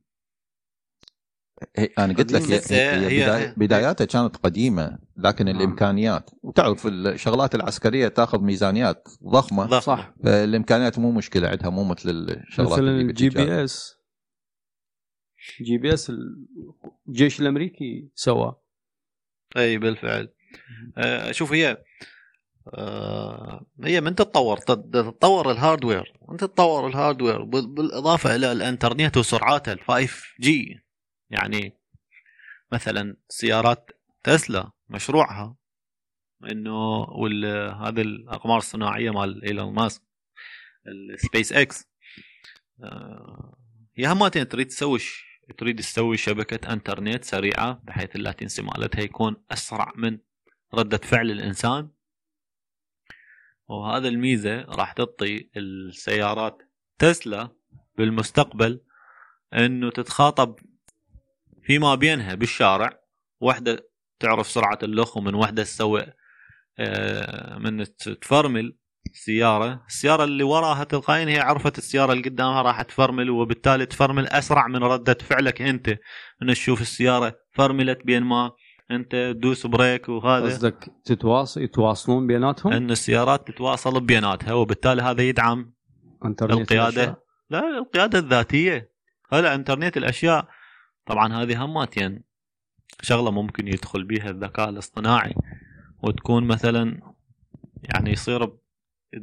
[1.77, 5.55] هي- أنا قلت لك هي هي- هي بداياتها كانت قديمة لكن نعم.
[5.57, 9.79] الإمكانيات وتعرف الشغلات العسكرية تأخذ ميزانيات ضخمة ضخمة.
[9.79, 10.13] صح.
[10.23, 13.29] فالإمكانيات مو مشكلة عندها مو مثل الشغلات مثلا اللي الجي.
[13.29, 13.98] بي إس
[15.61, 16.11] جي بي اس
[17.07, 18.55] الجيش الأمريكي سوى
[19.57, 20.29] أي بالفعل.
[20.97, 21.83] آه، شوف هي
[22.73, 26.13] آه، هي من تتطور تت- تتطور ال hardware.
[26.21, 30.79] وانت تتطور ال hardware بال- بالإضافة إلى الإنترنت وسرعاته ال 5 G
[31.29, 31.73] يعني
[32.71, 33.91] مثلا سيارات
[34.23, 35.55] تسلا مشروعها
[36.51, 37.03] إنه
[37.87, 40.01] هذه الأقمار الصناعية مال إيلون ماسك
[40.87, 41.87] السبيس إكس.
[42.83, 43.57] آه،
[43.95, 44.99] هي هماتين تريد تسوي
[45.57, 50.19] تريد تسوي شبكة انترنت سريعة بحيث ال latency مالتها يكون أسرع من
[50.73, 51.89] ردة فعل الإنسان.
[53.67, 56.57] وهذا الميزة راح تعطي السيارات
[56.99, 57.49] تسلا
[57.97, 58.81] بالمستقبل
[59.53, 60.59] إنه تتخاطب
[61.63, 63.01] فيما بينها بالشارع.
[63.39, 66.13] واحدة تعرف سرعة اللخ ومن واحدة تسوي
[66.79, 68.77] آه، من تفرمل.
[69.13, 69.83] سيارة.
[69.87, 74.83] السيارة اللي وراها تلقائيا هي عرفت السيارة اللي قدامها راح تفرمل وبالتالي تفرمل أسرع من
[74.83, 75.97] ردة فعلك أنت.
[76.41, 78.51] انه تشوف السيارة فرملت بين ما
[78.91, 80.45] أنت تدوس بريك وهذا.
[80.45, 85.73] قصدك تتواصل يتواصلون بيناتهم؟ إن السيارات تتواصل بيناتها وبالتالي هذا يدعم
[86.25, 86.87] القيادة.
[86.87, 87.23] الأشياء.
[87.49, 88.91] لا القيادة الذاتية.
[89.31, 90.47] هلا إنترنت الأشياء.
[91.05, 92.23] طبعا هذه هماتين.
[93.01, 95.35] شغلة ممكن يدخل بيها الذكاء الاصطناعي
[96.03, 97.13] وتكون مثلا
[97.83, 98.51] يعني يصير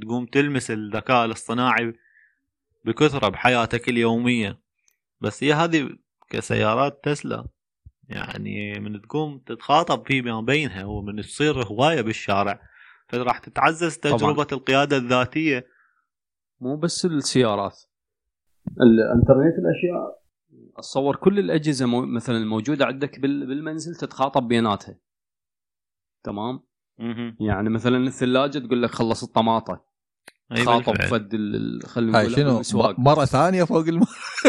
[0.03, 1.94] تقوم تلمس الذكاء الاصطناعي
[2.85, 4.59] بكثرة بحياتك اليومية.
[5.20, 5.88] بس هي هذه
[6.29, 7.46] كسيارات تسلا.
[8.09, 12.61] يعني من تقوم تتخاطب فيه ما بينها ومن تصير هواية بالشارع.
[13.09, 14.16] فراح تتعزز طبعاً.
[14.18, 15.66] تجربة القيادة الذاتية.
[16.61, 17.83] مو بس السيارات.
[18.81, 20.22] الانترنت الأشياء.
[20.77, 24.96] اتصور كل الأجهزة مو مثلا الموجودة عندك بال- بالمنزل تتخاطب بيناتها.
[26.25, 26.61] تمام.
[27.41, 29.97] يعني مثلا الثلاجة تقول لك خلص الطماطة.
[30.65, 31.03] خاطب.
[31.03, 34.03] فد ال- خلينا هاي نقول شنو؟ المسواق مرة ثانية فوق الم...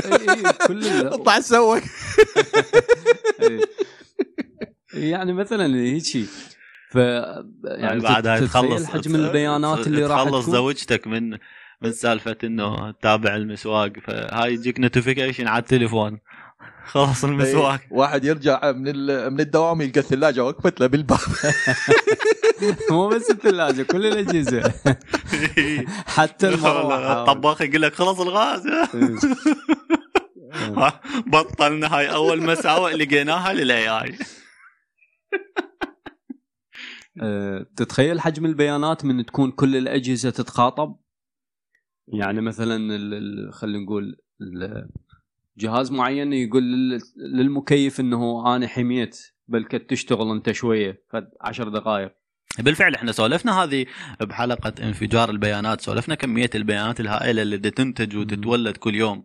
[0.06, 1.80] إي كل ال- اطلع تسوق.
[4.94, 6.26] يعني مثلا هيجي.
[6.90, 11.38] ف يعني بعدها تخلص حجم البيانات اللي راح تخلص زوجتك من
[11.82, 13.92] من سالفة إنه تتابع المسواق.
[14.00, 16.20] فهاي يجيك notification على التليفون.
[16.88, 19.34] خلص المسواق واحد يرجع من ال...
[19.34, 21.20] من الدوام يلقى الثلاجة وقفت له بالباب.
[22.92, 24.74] مو بس الثلاجة كل الأجهزة.
[26.18, 28.64] حتى المروحه الطباخ يقول لك خلص الغاز.
[31.28, 34.18] بطلنا هاي أول مساوئ لقيناها للإي آي.
[37.24, 41.00] أه، تتخيل حجم البيانات من تكون كل الأجهزة تتخاطب؟
[42.08, 44.90] يعني مثلا ال- ال- خلينا نقول ال-
[45.58, 51.70] جهاز معين يقول لل- للمكيف إنه أنا حميت بل كنت تشتغل أنت شوية فد عشر
[51.70, 52.12] دقائق.
[52.60, 53.86] بالفعل إحنا سولفنا هذه
[54.22, 59.24] بحلقة انفجار البيانات سولفنا كمية البيانات الهائلة اللي تنتج وتتولد كل يوم.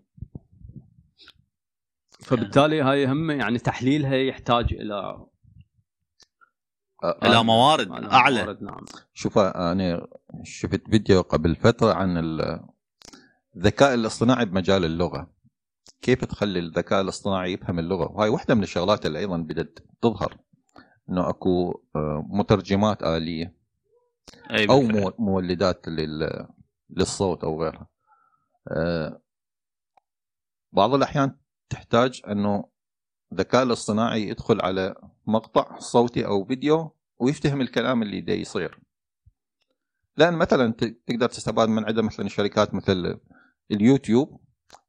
[2.21, 5.27] فبالتالي هاي هم يعني تحليلها يحتاج إلى
[7.23, 8.43] إلى موارد إلى أعلى.
[8.43, 8.85] موارد، نعم.
[9.15, 10.07] شوف أنا
[10.45, 12.61] شفت فيديو قبل فترة عن ال-
[13.57, 15.31] الذكاء الاصطناعي بمجال اللغة.
[16.03, 20.39] كيف تخلي الذكاء الاصطناعي يفهم اللغة؟ وهاي واحدة من الشغلات اللي أيضا بدات تظهر
[21.11, 23.55] إنه أكو آه، مترجمات آلية
[24.51, 25.13] أي أو بالفعل.
[25.19, 26.49] مولدات لل-
[26.91, 27.87] للصوت أو غيرها.
[28.69, 29.23] آه،
[30.73, 31.37] بعض الأحيان
[31.69, 32.65] تحتاج إنه
[33.33, 34.95] الذكاء الاصطناعي يدخل على
[35.27, 38.81] مقطع صوتي أو فيديو ويفتهم الكلام اللي دا يصير.
[40.17, 40.73] لأن مثلا
[41.07, 43.21] تقدر تستفاد من عندها مثلا شركات مثل
[43.71, 44.41] اليوتيوب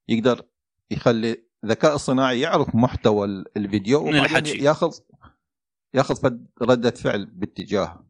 [0.08, 0.46] يقدر
[0.94, 4.58] يخلي الذكاء الصناعي يعرف محتوى ال- الفيديو من الحكي.
[4.64, 4.98] ياخذ
[5.94, 6.30] ياخذ
[6.62, 8.06] ردة فعل باتجاه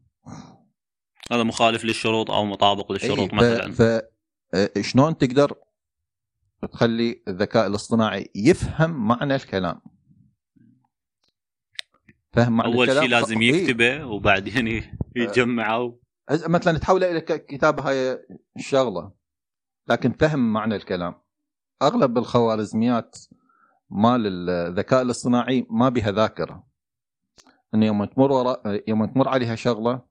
[1.32, 3.72] هذا مخالف للشروط أو مطابق للشروط إيه، ف- مثلا.
[3.72, 3.82] ف
[4.54, 5.54] آه، شلون تقدر
[6.72, 9.80] تخلي الذكاء الاصطناعي يفهم معنى الكلام؟
[12.32, 13.54] فهم معنى أول شيء لازم إيه.
[13.54, 14.82] يكتبه وبعدين
[15.16, 15.98] يجمعه
[16.30, 19.12] هز- مثلا تحوله إلى ك- كتاب هاي الشغلة
[19.88, 21.14] لكن فهم معنى الكلام.
[21.86, 23.16] أغلب الخوارزميات
[23.90, 26.66] مال الذكاء الاصطناعي ما بها ذاكرة.
[27.74, 30.02] انه يوم تمر ورا يوم تمر عليها شغلة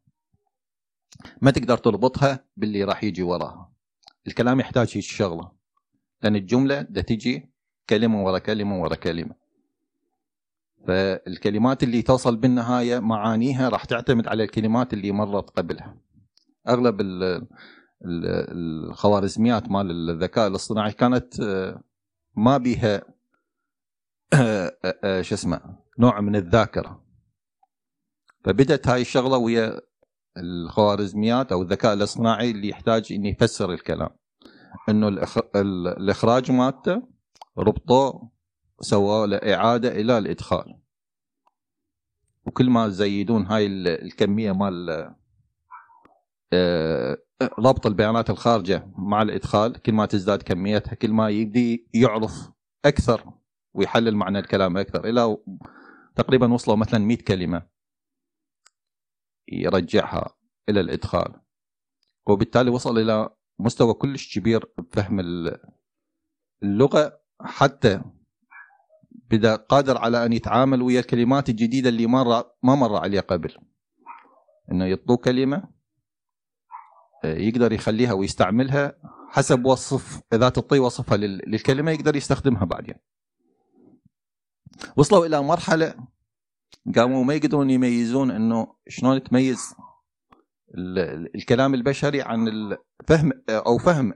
[1.42, 3.72] ما تقدر تربطها باللي راح يجي وراها.
[4.28, 5.52] الكلام يحتاج هيك شغلة.
[6.22, 7.50] لأن الجملة ده تجي
[7.90, 9.36] كلمة ورا كلمة ورا كلمة.
[10.88, 15.98] فالكلمات اللي توصل بالنهاية معانيها راح تعتمد على الكلمات اللي مرت قبلها.
[16.68, 17.02] أغلب
[18.06, 21.82] الخوارزميات مال الذكاء الاصطناعي كانت آه،
[22.36, 23.02] ما بيها
[24.34, 27.04] آه، آه، شو اسمه نوع من الذاكرة.
[28.46, 29.82] فبدت هاي الشغلة ويا
[30.38, 34.10] الخوارزميات أو الذكاء الاصطناعي اللي يحتاج إنه يفسر الكلام.
[34.90, 35.08] إنه
[35.98, 37.02] الإخراج مالته
[37.58, 38.32] ربطوه
[38.82, 40.80] سووا له اعاده إلى الإدخال.
[42.46, 45.16] وكل ما تزيدون هاي ال- الكمية مال
[47.60, 52.52] ربط البيانات الخارجة مع الإدخال كل ما تزداد كميتها كل ما يبدي يعرف
[52.86, 53.34] أكثر
[53.74, 55.06] ويحلل معنى الكلام أكثر.
[55.06, 55.38] إلى
[56.16, 57.68] تقريبا وصلوا مثلا 100 كلمة
[59.48, 60.36] يرجعها
[60.70, 61.42] إلى الإدخال.
[62.28, 63.30] وبالتالي وصل إلى
[63.60, 65.60] مستوى كلش كبير بفهم ال-
[66.64, 68.02] اللغة حتى
[69.12, 73.58] بدا قادر على أن يتعامل ويا الكلمات الجديدة اللي مر ما مر عليه قبل.
[74.72, 75.73] إنه يطلو كلمة
[77.24, 78.94] يقدر يخليها ويستعملها
[79.30, 82.96] حسب وصف اذا تعطيه وصفها لل- للكلمة يقدر يستخدمها بعدين
[84.98, 85.96] وصلوا إلى مرحلة
[86.96, 89.76] قاموا ما يقدرون يميزون إنه شلون تميز
[90.78, 94.14] ال- ال- الكلام البشري عن الفهم أو فهم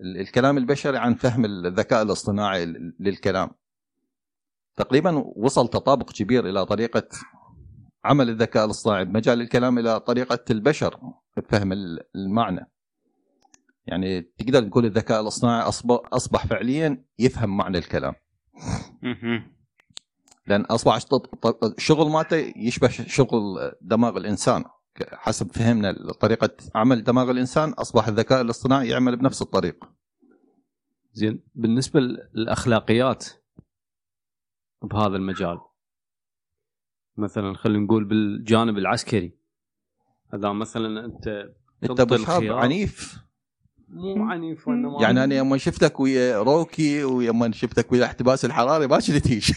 [0.00, 2.66] ال- الكلام البشري عن فهم الذكاء الاصطناعي
[3.00, 3.50] للكلام.
[4.76, 7.08] تقريبا وصل تطابق كبير إلى طريقة
[8.04, 11.00] عمل الذكاء الاصطناعي بمجال الكلام إلى طريقة البشر.
[11.36, 12.70] بفهم ال- المعنى.
[13.86, 18.14] يعني تقدر تقول الذكاء الاصطناعي اصبح أصبح فعليا يفهم معنى الكلام.
[20.46, 20.98] لأن أصبح
[21.64, 24.64] الشغل مالته يشبه شغل دماغ الإنسان.
[25.12, 29.94] حسب فهمنا طريقة عمل دماغ الإنسان أصبح الذكاء الاصطناعي يعمل بنفس الطريقة
[31.12, 33.26] زين بالنسبة للأخلاقيات
[34.82, 35.58] بهذا المجال
[37.16, 39.38] مثلا خلينا نقول بالجانب العسكري.
[40.34, 41.48] اذا مثلا أنت
[41.84, 42.54] أنت ابو.
[42.54, 43.26] عنيف.
[43.88, 49.00] مو عنيف وإنما يعني أنا يوم شفتك ويا روكي ويوم شفتك ويا احتباس الحراري ما
[49.00, 49.52] شلتيش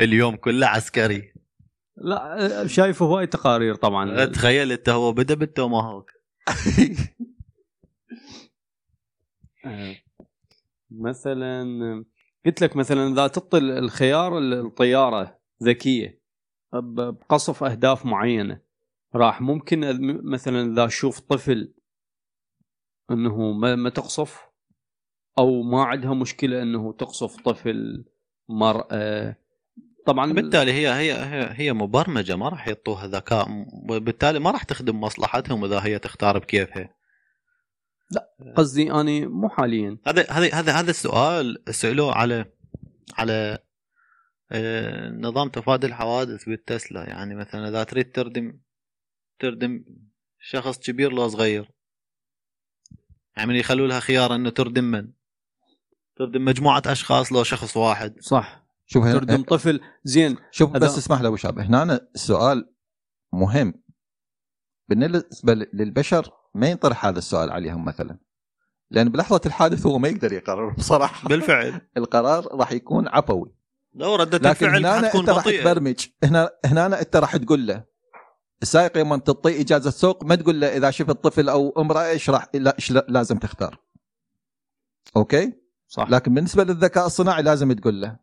[0.00, 1.32] اليوم كله عسكري.
[1.96, 4.24] لا شايفه هواي تقارير طبعا.
[4.24, 6.10] تخيل أنت هو بدأ بالتوماهوك
[9.66, 9.96] آه،
[10.90, 11.64] مثلا
[12.46, 16.23] قلت لك مثلا إذا تبطل الخيار الطيارة ذكية.
[16.80, 18.60] بقصف أهداف معينة.
[19.14, 19.80] راح ممكن
[20.24, 21.72] مثلا إذا أشوف طفل
[23.10, 24.40] إنه ما, ما تقصف
[25.38, 28.04] أو ما عندها مشكلة إنه تقصف طفل
[28.48, 29.36] مرأة.
[30.06, 33.66] طبعا بالتالي هي هي هي, مبرمجة ما راح يعطوها ذكاء.
[33.90, 36.94] وبالتالي ما راح تخدم مصلحتهم إذا هي تختار بكيفها.
[38.56, 39.98] قصدي أني مو حاليا.
[40.06, 42.44] هذا هذا هذا هذا السؤال سألوه على
[43.18, 43.58] على
[45.20, 47.08] نظام تفادي الحوادث بالتسلا.
[47.08, 48.58] يعني مثلا إذا تريد تردم
[49.38, 49.84] تردم
[50.40, 51.70] شخص كبير لو صغير
[53.36, 55.12] يعني يخلوا لها خيار إنه تردم من؟
[56.16, 58.20] تردم مجموعة أشخاص لو شخص واحد.
[58.20, 58.64] صح.
[58.86, 59.80] شوف هنا- تردم طفل.
[60.04, 60.36] زين.
[60.50, 62.74] شوف هذا- بس اسمح لي أبو شاب هنا أنا السؤال
[63.32, 63.82] مهم.
[64.88, 68.18] بالنسبة للبشر ما ينطرح هذا السؤال عليهم مثلا؟
[68.90, 71.28] لأن بلحظة الحادث هو ما يقدر يقرر بصراحة.
[71.28, 71.80] بالفعل.
[71.96, 73.53] القرار راح يكون عفوي.
[73.94, 76.06] لو ردة لكن الفعل هنا انت راح تبرمج.
[76.24, 77.84] هنا هنا انت راح تقول له
[78.62, 82.46] السائق يوم تعطيه إجازة سوق ما تقول له إذا شفت طفل أو امرأة إيش راح
[82.54, 83.78] لا إيش لا- لازم تختار.
[85.16, 85.52] أوكي؟
[85.88, 86.10] صح.
[86.10, 88.16] لكن بالنسبة للذكاء الصناعي لازم تقول له.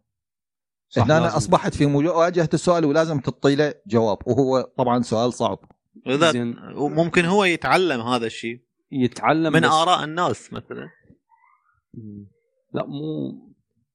[0.90, 1.38] صح هنا أنا.
[1.38, 5.60] أصبحت في مواجهه السؤال ولازم تعطي له جواب وهو طبعا سؤال صعب.
[6.08, 6.56] زين.
[6.76, 8.62] ممكن هو يتعلم هذا الشيء.
[8.92, 10.90] يتعلم من آراء الناس مثلا.
[12.74, 13.32] لا مو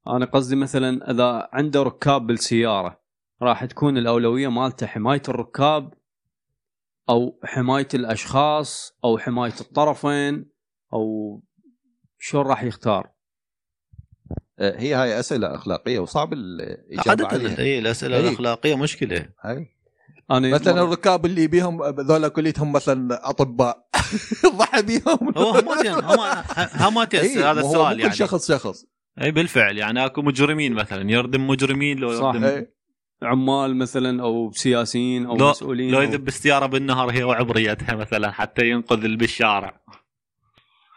[0.08, 3.00] أنا قصدي مثلا إذا عنده ركاب بالسيارة
[3.42, 5.94] راح تكون الأولوية مالته حماية الركاب
[7.08, 10.50] أو حماية الأشخاص أو حماية الطرفين
[10.92, 11.40] أو
[12.18, 13.10] شلون راح يختار؟
[14.58, 18.28] آه، هي هاي أسئلة أخلاقية وصعب الاجابه عادة عليها اي الأسئلة إيه.
[18.28, 19.66] الأخلاقية مشكلة هاي.
[20.30, 23.88] أنا مثلا الركاب اللي بيهم ذولا كليتهم مثلا أطباء
[24.58, 26.44] ضحى بيهم هو هم-
[26.74, 28.84] هماتين إيه، هذا السؤال مو كل يعني شخص شخص
[29.22, 32.24] اي بالفعل يعني أكو مجرمين مثلا يردم مجرمين لو صح.
[32.34, 32.76] يردم إيه.
[33.22, 36.00] عمال مثلا أو سياسيين أو لو- مسؤولين لو.
[36.00, 39.80] يذب السياره بالنهار هي وعبريتها مثلا حتى ينقذ اللي بالشارع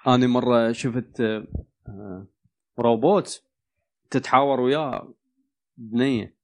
[0.07, 2.27] أنا مرة شفت آه،
[2.79, 3.43] روبوت
[4.11, 5.13] تتحاور وياه
[5.77, 6.35] بنية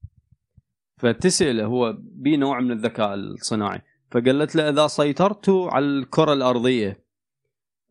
[0.97, 7.05] فتسأله هو بي نوع من الذكاء الصناعي فقالت له إذا سيطرتوا على الكرة الأرضية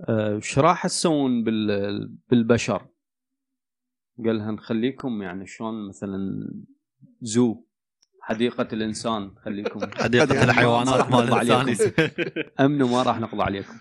[0.09, 2.87] آه، إيش راح تسوون بال- بالبشر؟
[4.25, 6.19] قال لها نخليكم يعني شلون مثلا
[7.23, 7.65] زو
[8.23, 9.81] حديقة الإنسان خليكم.
[10.05, 11.71] حديقة الحيوانات مال نقضي عليكم.
[11.71, 12.51] الثاني.
[12.61, 13.75] امنوا ما راح نقضي عليكم.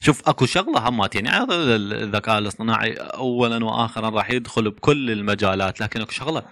[0.00, 6.00] شوف أكو شغلة همات يعني هذا الذكاء الاصطناعي اولا واخرا راح يدخل بكل المجالات لكن
[6.00, 6.42] أكو شغلة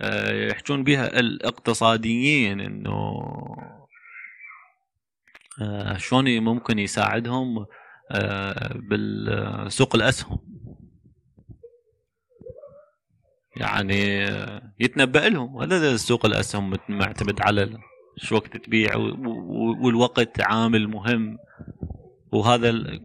[0.00, 3.22] آه، يحجون بها الاقتصاديين إنه
[5.62, 7.66] آه، شلون ممكن يساعدهم
[8.10, 10.38] آه، بالسوق الأسهم.
[13.60, 14.26] يعني
[14.80, 15.62] يتنبأ لهم.
[15.62, 17.78] هذا سوق الاسهم معتمد على
[18.16, 18.96] شو وقت تبيع
[19.82, 21.38] والوقت عامل مهم.
[22.32, 23.00] وهذا ال...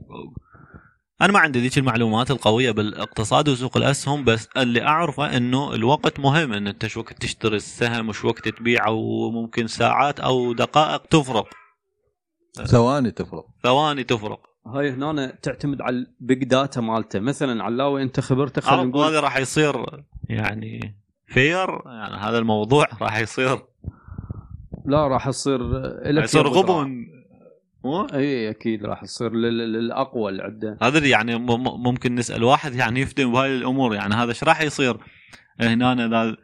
[1.21, 6.53] أنا ما عندي ذيك المعلومات القوية بالاقتصاد وسوق الاسهم بس اللي أعرفه إنه الوقت مهم
[6.53, 11.47] إن أنت شو وقت تشتري السهم وشو وقت تبيعه وممكن ساعات أو دقائق تفرق.
[12.65, 13.45] ثواني تفرق.
[13.63, 14.39] ثواني تفرق.
[14.67, 17.19] هاي هنا تعتمد على ال big data مالته.
[17.19, 19.85] مثلا علاوي أنت خبرتك خلينا نقول هذا راح يصير
[20.29, 20.95] يعني
[21.27, 23.65] fair يعني هذا الموضوع راح يصير.
[24.85, 25.67] لا راح يصير
[26.11, 27.05] لك يصير غبن.
[27.83, 32.75] مو؟ إي أكيد راح يصير لل- للأقوى اللي عنده هذا اللي يعني ممكن نسأل واحد
[32.75, 33.95] يعني يفتهم بهاي الأمور.
[33.95, 34.97] يعني هذا إيش راح يصير؟
[35.59, 36.37] هنا إذا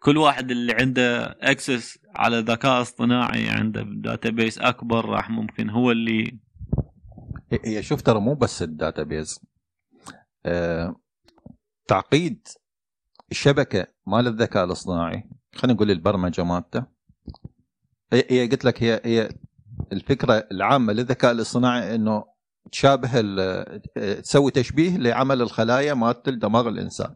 [0.00, 5.90] كل واحد اللي عنده access على ذكاء اصطناعي عنده data base أكبر راح ممكن هو
[5.90, 6.38] اللي
[7.64, 9.40] هي شوف ترى مو بس الداتابيز
[10.46, 10.96] آه،
[11.88, 12.48] تعقيد
[13.32, 15.30] الشبكة مال الذكاء الاصطناعي.
[15.54, 16.84] خلينا نقول البرمجة مالته.
[18.12, 19.28] هي قلت لك هي هي
[19.92, 22.24] الفكرة العامة للذكاء الاصطناعي إنه
[22.72, 23.22] تشابه
[24.20, 27.14] تسوي تشبيه لعمل الخلايا مالت دماغ الإنسان.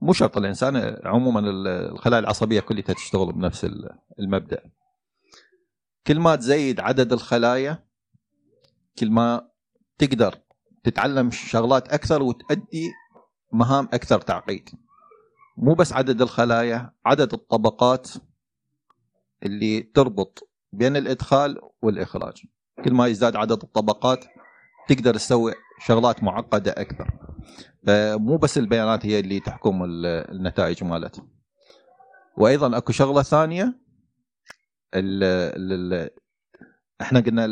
[0.00, 4.62] مو شرط الإنسان عموما ال- الخلايا العصبية كلها تشتغل بنفس ال- المبدأ.
[6.06, 7.84] كل ما تزيد عدد الخلايا
[8.98, 9.48] كل ما
[9.98, 10.34] تقدر
[10.84, 12.90] تتعلم شغلات أكثر وتؤدي
[13.52, 14.68] مهام أكثر تعقيد.
[15.60, 18.08] مو بس عدد الخلايا عدد الطبقات
[19.42, 22.42] اللي تربط بين الإدخال والإخراج.
[22.84, 24.24] كل ما يزداد عدد الطبقات
[24.88, 25.52] تقدر تسوي
[25.86, 27.10] شغلات معقدة أكثر.
[28.18, 31.26] مو بس البيانات هي اللي تحكم النتائج مالتها.
[32.36, 33.78] وأيضا أكو شغلة ثانية
[34.94, 35.24] ال
[35.72, 36.10] ال
[37.00, 37.44] إحنا قلنا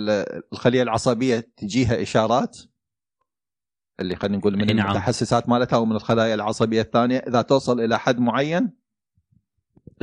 [0.52, 2.59] الخلية العصبية تجيها إشارات.
[4.01, 4.86] اللي خلينا نقول من نعم.
[4.86, 7.18] المتحسسات مالتها ومن الخلايا العصبية الثانية.
[7.18, 8.72] إذا توصل إلى حد معين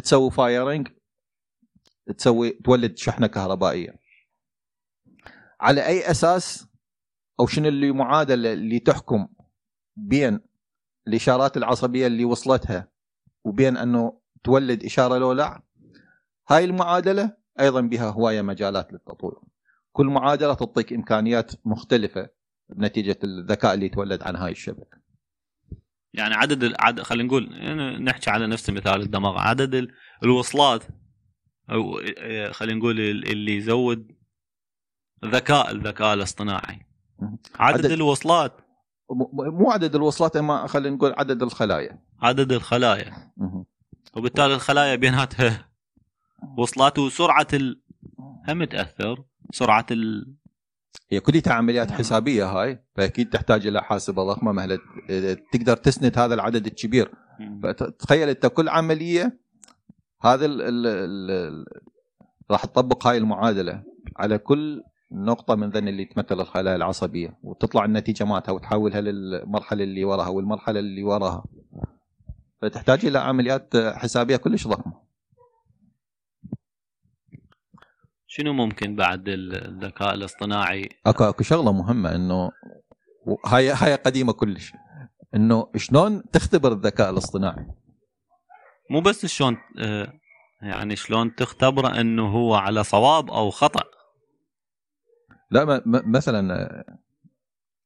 [0.03, 0.87] تسوي فايرنج
[2.17, 3.99] تسوي تولد شحنة كهربائية.
[5.61, 6.67] على أي أساس
[7.39, 9.27] أو شنو اللي معادله اللي تحكم
[9.95, 10.39] بين
[11.07, 12.87] الإشارات العصبية اللي وصلتها
[13.43, 15.61] وبين أنه تولد إشارة لو لا
[16.49, 19.35] هاي المعادلة أيضا بها هواية مجالات للتطوير.
[19.91, 22.29] كل معادلة تعطيك إمكانيات مختلفة.
[22.77, 24.97] نتيجة الذكاء اللي يتولد عن هاي الشبكة.
[26.13, 27.49] يعني عدد العدد خلينا نقول
[28.03, 29.37] نحكي على نفس مثال الدماغ.
[29.37, 29.91] عدد ال-
[30.23, 30.83] الوصلات
[31.71, 34.11] أو آه، خلينا نقول ال- اللي يزود
[35.25, 36.85] ذكاء الذكاء الاصطناعي.
[37.55, 38.61] عدد, عدد- الوصلات.
[39.33, 41.99] مو عدد الوصلات إما خلينا نقول عدد الخلايا.
[42.21, 43.33] عدد الخلايا.
[44.17, 45.69] وبالتالي الخلايا بيناتها
[46.57, 47.81] وصلات وسرعة ال...
[48.47, 50.33] هم تأثر سرعة ال...
[51.11, 54.79] هي كلها عمليات حسابية هاي فأكيد تحتاج إلى حاسبه ضخمه مهلة
[55.53, 57.11] تقدر تسند هذا العدد الكبير.
[57.63, 59.39] فتخيل أنت كل عملية
[60.21, 61.65] هذا ال ال ال
[62.51, 63.83] راح تطبق هاي المعادلة
[64.17, 70.03] على كل نقطة من ذن اللي تمثل الخلايا العصبية وتطلع النتيجة مالتها وتحولها للمرحلة اللي
[70.03, 71.45] وراها والمرحلة اللي وراها.
[72.61, 74.93] فتحتاج إلى عمليات حسابية كلش ضخمة.
[78.35, 82.51] شنو ممكن بعد الذكاء الاصطناعي؟ اكو أكو شغلة مهمة إنه
[83.45, 84.73] هاي هاي قديمة كلش.
[85.35, 87.65] إنه شلون تختبر الذكاء الاصطناعي؟
[88.89, 90.13] مو بس شلون آه،
[90.61, 93.83] يعني شلون تختبره إنه هو على صواب أو خطأ.
[95.51, 96.99] لا مثلا آه،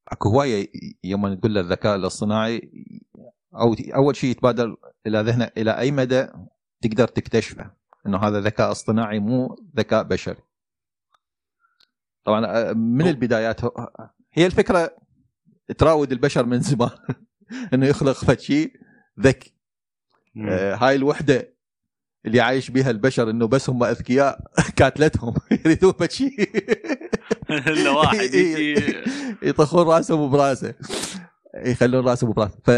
[0.08, 0.72] أكو هواية
[1.04, 2.72] يوم نقول له الذكاء الاصطناعي
[3.56, 4.76] أو أول شيء يتبادر
[5.08, 6.28] إلى ذهنه إلى أي مدى
[6.82, 7.77] تقدر تكتشفه.
[8.08, 10.38] إنه هذا ذكاء اصطناعي مو ذكاء بشري.
[12.26, 13.62] طبعا آه، من البدايات
[14.34, 14.95] هي الفكرة
[15.78, 16.89] تراود البشر من زمان
[17.74, 18.74] إنه يخلق فد شيء
[19.20, 19.53] ذكي
[20.49, 21.58] آه، هاي الوحدة
[22.26, 24.39] اللي عايش بها البشر إنه بس هم أذكياء
[24.78, 25.34] كاتلتهم
[25.66, 26.49] يريدون فد شيء
[27.49, 28.30] الا واحد
[29.43, 30.74] يطخون راسهم براسه.
[31.55, 32.72] يخلون راسهم براسه ف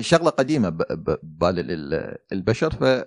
[0.00, 2.70] شغلة قديمة ببال ال- البشر.
[2.70, 3.04] ف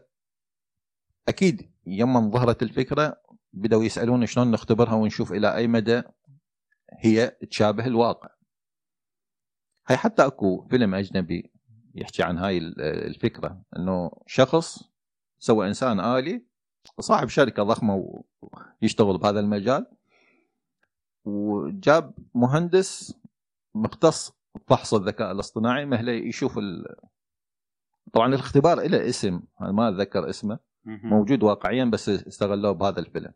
[1.27, 3.21] أكيد يوم ظهرت الفكرة
[3.53, 6.01] بدأوا يسألون شلون نختبرها ونشوف إلى أي مدى
[6.93, 8.29] هي تشابه الواقع.
[9.87, 11.51] هاي حتى أكو فيلم أجنبي
[11.95, 14.83] يحكي عن هاي ال- الفكرة إنه شخص
[15.39, 16.45] سوى إنسان آلي
[16.99, 18.21] صاحب شركة ضخمة
[18.81, 19.87] ويشتغل بهذا المجال
[21.25, 23.15] وجاب مهندس
[23.75, 26.95] مختص بفحص الذكاء الاصطناعي مهلة يشوف ال...
[28.13, 33.33] طبعا الاختبار له اسم أنا ما أتذكر اسمه موجود واقعيا بس استغلوه بهذا الفيلم.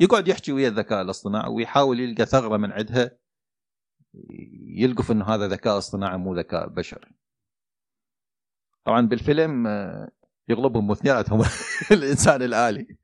[0.00, 3.10] يقعد يحكي ويا الذكاء الاصطناعي ويحاول يلقى ثغرة من عندها
[4.76, 7.14] يلقف إنه هذا ذكاء اصطناعي مو ذكاء بشري
[8.84, 10.10] طبعا بالفيلم آه،
[10.48, 11.42] يغلبهم اثنيناتهم
[11.92, 12.96] الإنسان الآلي.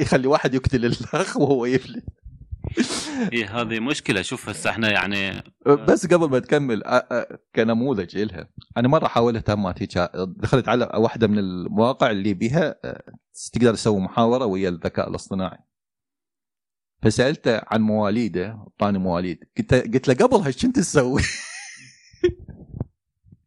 [0.00, 2.04] يخلي واحد يقتل الأخ وهو يفلت.
[3.32, 8.48] إيه هذه مشكلة شوف هسه إحنا يعني بس قبل ما تكمل أ- أ- كنموذج لها
[8.76, 9.98] أنا مرة حاولت همات هيك
[10.36, 12.74] دخلت على واحدة من المواقع اللي بيها
[13.52, 15.58] تقدر تسوي محاورة ويا الذكاء الاصطناعي
[17.02, 21.22] فسالته عن مواليده اعطاني مواليد قلت قلت له قبل هاش كنت تسوي؟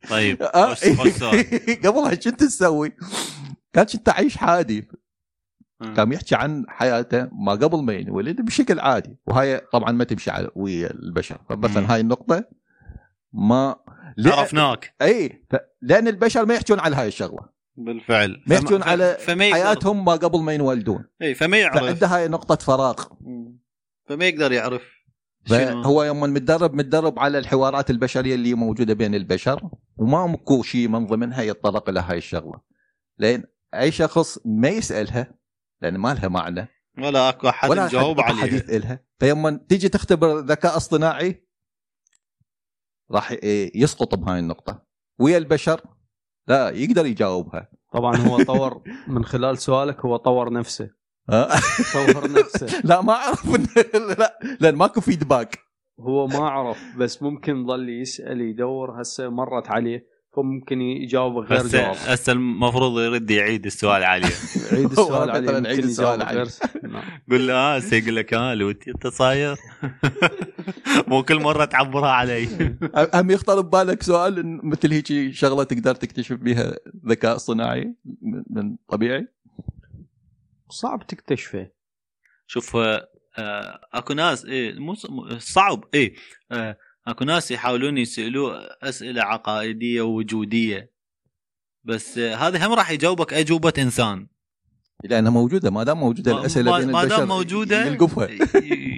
[0.09, 0.43] طيب.
[1.86, 2.91] قبل هاش كنت تسوي؟
[3.74, 5.09] كان كنت عايش عادي آه.
[5.80, 9.18] كان يحكي عن حياته ما قبل ما ينولد بشكل عادي.
[9.26, 11.38] وهاي طبعا ما تمشي على ويا البشر.
[11.50, 12.44] فمثلا هاي النقطة
[13.34, 13.76] ما
[14.26, 14.96] عرفناك.
[15.02, 15.46] إي.
[15.82, 17.60] لأن البشر ما يحكون على هاي الشغلة.
[17.76, 18.44] بالفعل.
[18.48, 21.06] ما يحكون فما- على فما حياتهم ما قبل ما ينولدون.
[21.22, 21.84] إي فما يعرف.
[21.84, 23.04] فعنده هاي نقطة فراغ.
[24.06, 24.82] فما يقدر يعرف
[25.46, 31.06] فهو يوم متدرب متدرب على الحوارات البشرية اللي موجودة بين البشر وما مكو شيء من
[31.06, 32.60] ضمنها يتطرق إلى هاي الشغلة.
[33.18, 35.39] لأن أي شخص ما يسألها
[35.82, 36.68] لأن ما لها معنى.
[36.98, 38.42] ولا أكو أحد ولا يجاوب أحد عليه.
[38.42, 39.04] حديث إلها.
[39.20, 41.48] فيوم تيجي تختبر ذكاء اصطناعي
[43.12, 43.36] راح
[43.76, 44.86] يسقط بهاي النقطة.
[45.20, 45.82] ويا البشر
[46.48, 47.70] لا يقدر يجاوبها.
[47.94, 50.90] طبعا هو طور من خلال سؤالك هو طور نفسه.
[51.30, 52.80] ها؟ يصور نفسه.
[52.90, 53.46] لا ما أعرف.
[54.20, 55.60] لا لأن ماكو فيدباك
[56.00, 60.08] هو ما عرف بس ممكن ظل يسأل يدور هسه مرت عليه.
[60.36, 61.96] فممكن يجاوب غير بس جواب.
[62.06, 64.26] هسه المفروض يرد يعيد السؤال عليه.
[64.72, 66.42] عيد السؤال عليه عيد السؤال يجاوب عليه.
[66.42, 66.48] غير
[66.94, 67.04] نعم.
[67.32, 69.56] قول له آه هسه يقول لك آه لوتي أنت صاير.
[71.08, 72.48] مو كل مرة تعبرها علي.
[73.14, 76.76] هم يخطر ببالك سؤال مثل هيك شغلة تقدر تكتشف بها
[77.08, 79.28] ذكاء صناعي من- من طبيعي؟
[80.70, 81.68] صعب تكتشفه.
[82.48, 83.08] شوف آه،
[83.38, 86.14] آه، أكو ناس إيه مو ص- مو- صعب إيه
[86.52, 86.78] آه،
[87.08, 90.91] اكو ناس يحاولون يسالوه أسئلة عقائدية ووجودية
[91.84, 94.28] بس هذا هم راح يجاوبك اجوبه إنسان.
[95.04, 98.28] لأنها موجودة ما دام موجودة ما- الأسئلة ما- بين ما دام موجودة، يلقفها.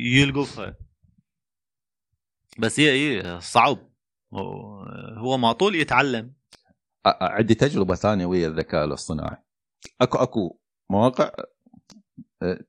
[0.04, 0.76] يلقفها.
[2.60, 3.92] بس هي صعب.
[4.34, 6.34] هو- ما طول يتعلم.
[7.06, 9.38] عندي تجربة ثانية ويا الذكاء الاصطناعي.
[10.02, 11.32] أكو أكو مواقع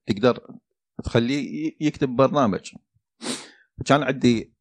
[0.07, 0.57] تقدر
[1.05, 2.73] تخليه يكتب برنامج.
[3.87, 4.53] كان عندي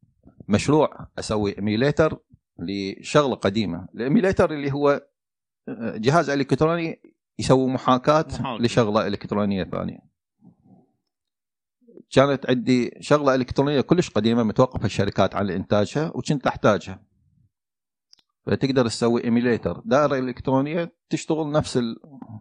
[0.51, 2.17] مشروع أسوي emulator
[2.59, 3.87] لشغلة قديمة.
[3.95, 5.07] ال emulator اللي هو
[5.69, 7.01] آه، جهاز إلكتروني
[7.39, 8.57] يسوي محاكاة.
[8.59, 9.99] لشغلة إلكترونية ثانية.
[12.11, 17.03] كانت عندي شغلة إلكترونية كلش قديمة متوقفة الشركات عن إنتاجها وكنت أحتاجها.
[18.45, 21.79] فتقدر تسوي ايميليتر دائرة إلكترونية تشتغل نفس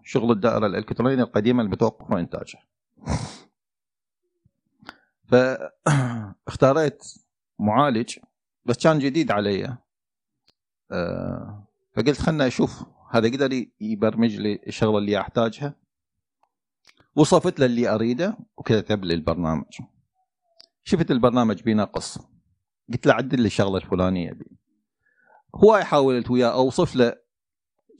[0.04, 2.62] شغل الدائرة الإلكترونية القديمة المتوقفة إنتاجها.
[5.26, 7.02] فاختاريت
[7.60, 8.18] معالج
[8.64, 9.76] بس كان جديد علي.
[10.90, 15.74] آه، فقلت خلنا أشوف هذا يقدر ي- يبرمج لي الشغلة اللي أحتاجها.
[17.16, 19.78] وصفت له اللي أريده وكتب لي البرنامج.
[20.84, 22.18] شفت البرنامج بينقص.
[22.92, 24.58] قلت له عدل لي الشغلة الفلانية دي.
[25.54, 27.16] هو حاولت وياه أوصف له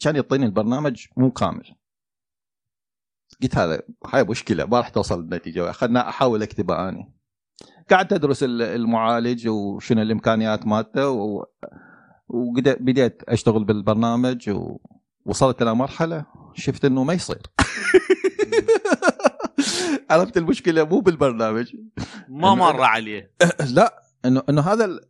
[0.00, 1.76] كان يعطيني البرنامج مو كامل.
[3.42, 7.12] قلت هذا هاي مشكلة ما راح توصل النتيجه خلنا أحاول أكتبه اني
[7.90, 11.44] قعدت ادرس ال- المعالج وشنو الإمكانيات مالته و...
[12.28, 14.50] وبديت أشتغل بالبرنامج
[15.26, 17.42] ووصلت إلى مرحلة شفت إنه ما يصير.
[20.10, 21.76] عرفت المشكلة؟ مو بالبرنامج.
[22.28, 23.32] ما مر عليه.
[23.74, 25.00] لا انه إنه هذا ال...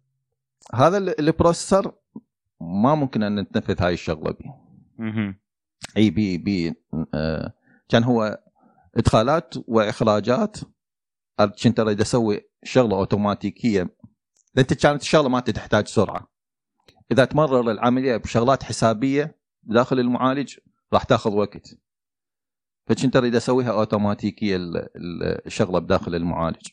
[0.75, 1.93] هذا ال- ال processor
[2.61, 4.55] ما ممكن أن نتنفذ هاي الشغلة به.
[5.97, 6.75] أي بي بي
[7.15, 7.53] آه
[7.89, 8.41] كان هو
[8.97, 10.57] إدخالات وإخراجات
[11.49, 13.97] كنت اريد أسوي شغلة أوتوماتيكية
[14.59, 16.30] أنت كانت الشغلة ما تحتاج سرعة.
[17.12, 20.59] إذا تمرر العملية بشغلات حسابية داخل المعالج
[20.93, 21.74] راح تأخذ وقت.
[22.86, 26.66] فكنت اريد أسويها أوتوماتيكية ال- ال- الشغلة بداخل المعالج.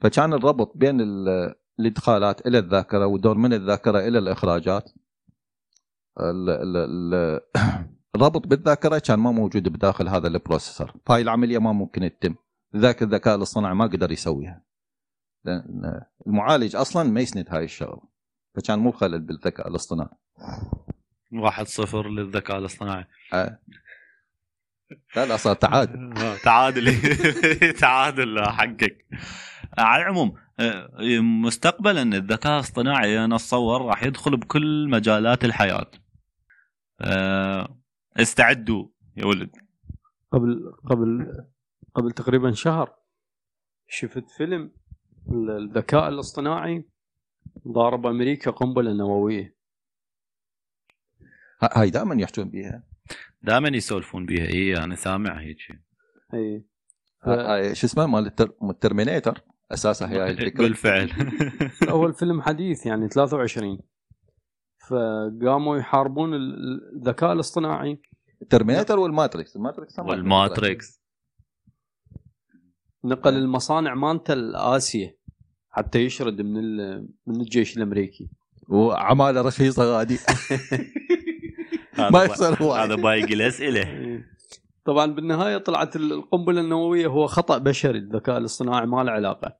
[0.00, 4.90] فكان الربط بين ال- الإدخالات إلى الذاكرة والدور من الذاكرة إلى الإخراجات.
[6.20, 7.40] ال- ال- ال-
[8.14, 12.34] الربط بالذاكرة كان ما موجود بداخل هذا ال processor فهاي العملية ما ممكن تتم.
[12.76, 14.62] ذاك الذكاء الاصطناعي ما قدر يسويها.
[15.44, 18.02] لأن المعالج أصلا ما يسند هاي الشغله
[18.54, 20.16] فكان مو خلل بالذكاء الاصطناعي.
[21.32, 23.04] واحد صفر للذكاء الاصطناعي.
[23.32, 23.58] آه.
[25.16, 26.14] لا لا صار تعادل.
[26.44, 26.96] تعادل.
[27.80, 29.06] تعادل حقك.
[29.78, 35.90] على العموم آه، مستقبلا الذكاء الاصطناعي أنا أتصور راح يدخل بكل مجالات الحياة.
[37.00, 37.78] آه،
[38.16, 39.50] استعدوا يا ولد.
[40.32, 41.26] قبل قبل
[41.94, 42.94] قبل تقريبا شهر
[43.88, 44.72] شفت فيلم
[45.32, 46.84] الذكاء الاصطناعي
[47.68, 49.56] ضارب أمريكا قنبلة نووية.
[51.62, 52.82] ها- هاي دائما يحجون بها
[53.42, 55.58] دائما يسولفون بها إي أنا سامع هيك
[56.34, 56.64] إي.
[57.24, 59.40] هاي شو اسمه؟ مال ال Ter- ال Terminator.
[59.72, 60.62] أساسا هي هاي الفكرة.
[60.62, 61.10] بالفعل.
[61.90, 63.78] أول فيلم حديث يعني 23
[64.88, 68.00] فقاموا يحاربون ال- الذكاء الاصطناعي.
[68.42, 69.56] الترمينيتر والماتريكس.
[69.56, 71.01] الماتريكس والماتريكس.
[73.04, 75.16] نقل المصانع مالته لآسيا
[75.70, 78.30] حتى يشرد من ال- من الجيش الأمريكي.
[78.68, 80.18] وعماله رخيصة غادي
[81.94, 83.80] هذا ما يخسر هو هذا باقي الأسئلة.
[83.90, 84.26] إيه.
[84.84, 89.56] طبعا بالنهاية طلعت ال- القنبلة النووية هو خطأ بشري الذكاء الاصطناعي ما له علاقة.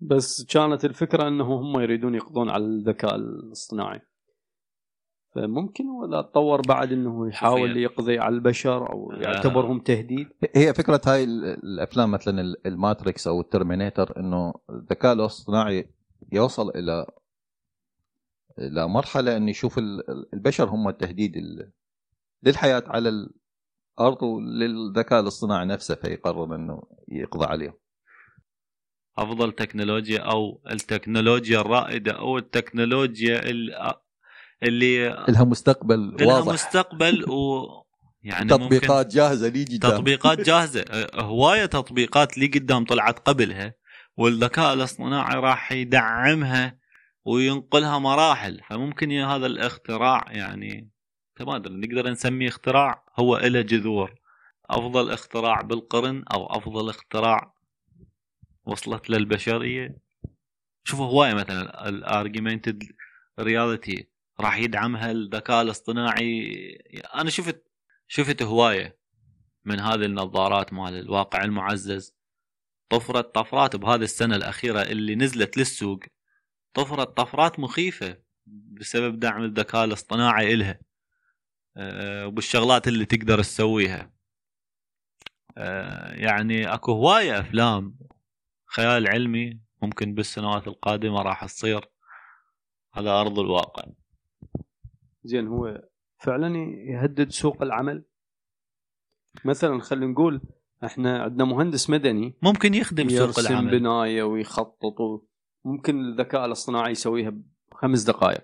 [0.00, 4.00] بس كانت الفكرة إنه هم يريدون يقضون على الذكاء الاصطناعي.
[5.42, 11.24] فممكن ولا تطور بعد إنه يحاول يقضي على البشر أو يعتبرهم تهديد؟ هي فكرة هاي
[11.24, 15.90] ال- الأفلام مثلا ال- ال Matrix أو ال Terminator إنه الذكاء الاصطناعي
[16.32, 17.06] يوصل إلى
[18.58, 20.02] إلى مرحلة إنه يشوف ال-
[20.34, 21.72] البشر هم التهديد ال-
[22.42, 27.74] للحياة على الأرض وللذكاء الاصطناعي نفسه فيقرر إنه يقضي عليهم.
[29.18, 33.74] أفضل تكنولوجيا أو التكنولوجيا الرائدة أو التكنولوجيا ال-
[34.62, 36.52] اللي لها مستقبل لها واضح.
[36.52, 37.66] مستقبل و
[38.22, 39.90] يعني تطبيقات جاهزة لي قدام.
[39.90, 40.84] تطبيقات جاهزة.
[41.14, 43.74] هواية تطبيقات لي قدام طلعت قبلها
[44.16, 46.78] والذكاء الاصطناعي راح يدعمها
[47.24, 48.60] وينقلها مراحل.
[48.68, 50.90] فممكن هذا الاختراع يعني
[51.40, 54.14] ما ادري نقدر نسميه اختراع هو له جذور.
[54.70, 57.54] أفضل اختراع بالقرن أو أفضل اختراع
[58.66, 59.96] وصلت للبشرية.
[60.84, 62.84] شوفوا هواية مثلا ال augmented
[63.40, 64.08] reality
[64.40, 66.52] راح يدعمها الذكاء الاصطناعي.
[67.14, 67.68] أنا شفت
[68.08, 68.98] شفت هواية
[69.64, 72.16] من هذه النظارات مال الواقع المعزز.
[72.88, 76.00] طفرت طفرات بهذه السنة الأخيرة اللي نزلت للسوق.
[76.74, 80.80] طفرت طفرات مخيفة بسبب دعم الذكاء الاصطناعي إلها.
[81.76, 84.12] أه وبالشغلات اللي تقدر تسويها.
[85.58, 87.98] أه يعني أكو هواية أفلام.
[88.66, 91.88] خيال علمي ممكن بالسنوات القادمة راح تصير.
[92.94, 93.84] على أرض الواقع.
[95.24, 95.88] زين هو
[96.18, 96.56] فعلا
[96.88, 98.04] يهدد سوق العمل؟
[99.44, 100.40] مثلا خلينا نقول
[100.84, 103.78] إحنا عندنا مهندس مدني ممكن يخدم سوق يرسم العمل.
[103.78, 105.26] بناية ويخطط و-
[105.64, 107.32] ممكن الذكاء الاصطناعي يسويها
[107.72, 108.40] بخمس دقائق.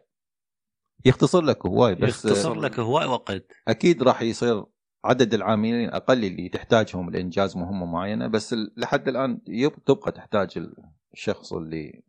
[1.05, 3.47] يختصر لك هواي بس يختصر لك هواي وقت.
[3.69, 4.65] أكيد راح يصير
[5.05, 9.41] عدد العاملين أقل اللي تحتاجهم لإنجاز مهمة معينة بس لحد الآن
[9.87, 10.69] تبقى تحتاج
[11.15, 12.03] الشخص اللي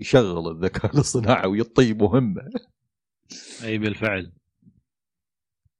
[0.00, 2.42] يشغل الذكاء الاصطناعي ويعطيه مهمة.
[3.64, 4.32] أي بالفعل.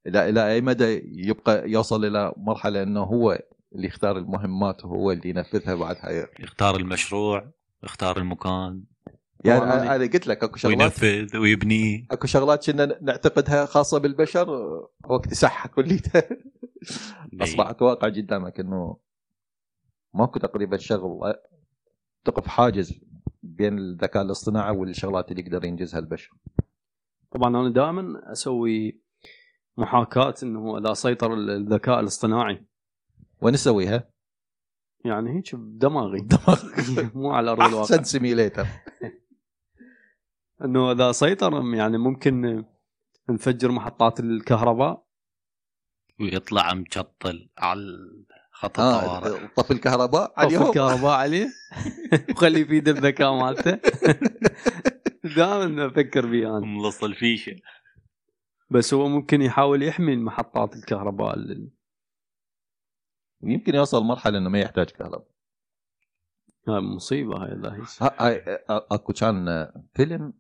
[0.07, 3.43] إلى إلى أي مدى يبقى يوصل إلى مرحلة إنه هو
[3.75, 7.51] اللي يختار المهمات وهو اللي ينفذها بعدها؟ يختار المشروع
[7.85, 8.85] يختار المكان.
[9.45, 10.79] يعني أنا قلت لك أكو شغلات.
[10.79, 12.07] وينفذ ويبنيه.
[12.11, 14.51] أكو شغلات كنا نعتقدها خاصة بالبشر
[15.05, 16.23] وقت يسحها كليتها.
[17.41, 18.97] أصبحت واقع قدامك إنه
[20.15, 21.35] ماكو تقريبا شغل
[22.25, 23.01] تقف حاجز
[23.43, 26.35] بين الذكاء الاصطناعي والشغلات اللي يقدر ينجزها البشر.
[27.35, 29.03] طبعا أنا دائما أسوي
[29.77, 32.67] محاكاة إنه إذا سيطر الذكاء الاصطناعي.
[33.43, 34.11] وين نسويها؟
[35.05, 36.21] يعني هيك بدماغي.
[36.33, 36.65] دماغ
[37.15, 37.83] مو على أرض الواقع.
[37.83, 38.67] أحسن سيميليتر
[40.65, 42.65] إنه إذا سيطر يعني ممكن
[43.31, 45.07] نفجر محطات الكهرباء.
[46.21, 47.99] ويطلع مشطل على
[48.53, 49.49] خط آه الطوارئ.
[49.57, 50.67] طفي الكهرباء طفي عليهم.
[50.67, 51.49] الكهرباء عليه.
[52.31, 53.79] وخلي يفيد الذكاء مالته.
[55.37, 56.67] دائما أفكر فيه أنا.
[56.67, 57.57] ملص الفيشه
[58.71, 61.71] بس هو ممكن يحاول يحمي محطات الكهرباء ال-
[63.43, 65.27] يمكن يوصل مرحلة إنه ما يحتاج كهرباء.
[66.69, 70.33] هاي مصيبة هاي الله هاي أكو كان فيلم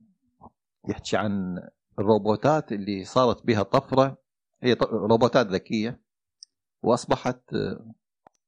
[0.88, 1.62] يحكي عن
[1.98, 4.18] الروبوتات اللي صارت بها طفرة.
[4.62, 6.00] هي روبوتات ذكية.
[6.82, 7.40] وأصبحت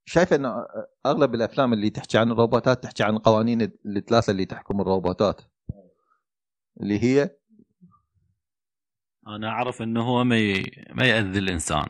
[0.05, 0.65] شايف ان
[1.07, 5.41] أغلب الأفلام اللي تحكي عن الروبوتات تحكي عن القوانين الثلاثه اللي تحكم الروبوتات.
[6.81, 7.37] اللي هي
[9.27, 10.63] أنا أعرف إنه هو ما ي...
[10.95, 11.87] ما يأذي الإنسان.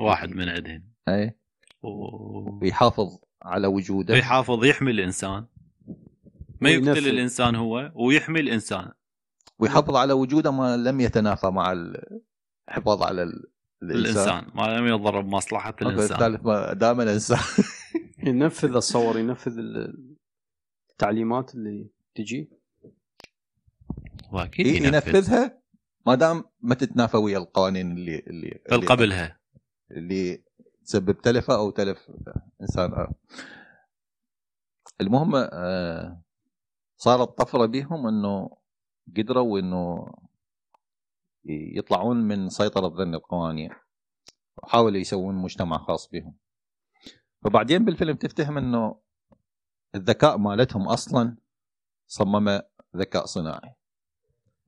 [0.00, 1.38] واحد من عندهم أي.
[1.82, 4.14] و- ويحافظ على وجوده.
[4.14, 5.46] ويحافظ يحمي الإنسان.
[6.60, 7.08] ما يقتل.
[7.08, 8.92] الإنسان هو ويحمي الإنسان.
[9.58, 13.50] ويحافظ على وجوده ما لم يتنافى مع الحفاظ على ال-
[13.82, 14.12] الإنسان.
[14.12, 14.50] الإنسان.
[14.54, 16.12] ما لم يضر بمصلحة الإنسان.
[16.16, 17.38] الثالث ما دام الإنسان.
[18.18, 20.16] ينفذ اتصور ينفذ ال-
[20.90, 22.50] التعليمات اللي تجي.
[24.32, 24.86] وأكيد ي- ينفذ.
[25.16, 25.62] ينفذها
[26.06, 29.38] ما دام ما تتنافى ويا القوانين اللي اللي اللي قبلها.
[29.90, 30.44] اللي
[30.84, 32.10] تسبب تلفة أو تلف
[32.60, 32.92] إنسان.
[32.92, 33.12] آخر.
[35.00, 36.22] المهم آه،
[36.96, 38.50] صارت طفرة بهم إنه
[39.16, 40.12] قدروا إنه
[41.44, 43.70] يطلعون من سيطرة ذن القوانين
[44.62, 46.34] وحاولوا يسوون مجتمع خاص بهم.
[47.44, 49.00] فبعدين بالفيلم تفتهم إنه
[49.94, 51.36] الذكاء مالتهم أصلا
[52.06, 52.62] صممه
[52.96, 53.74] ذكاء صناعي.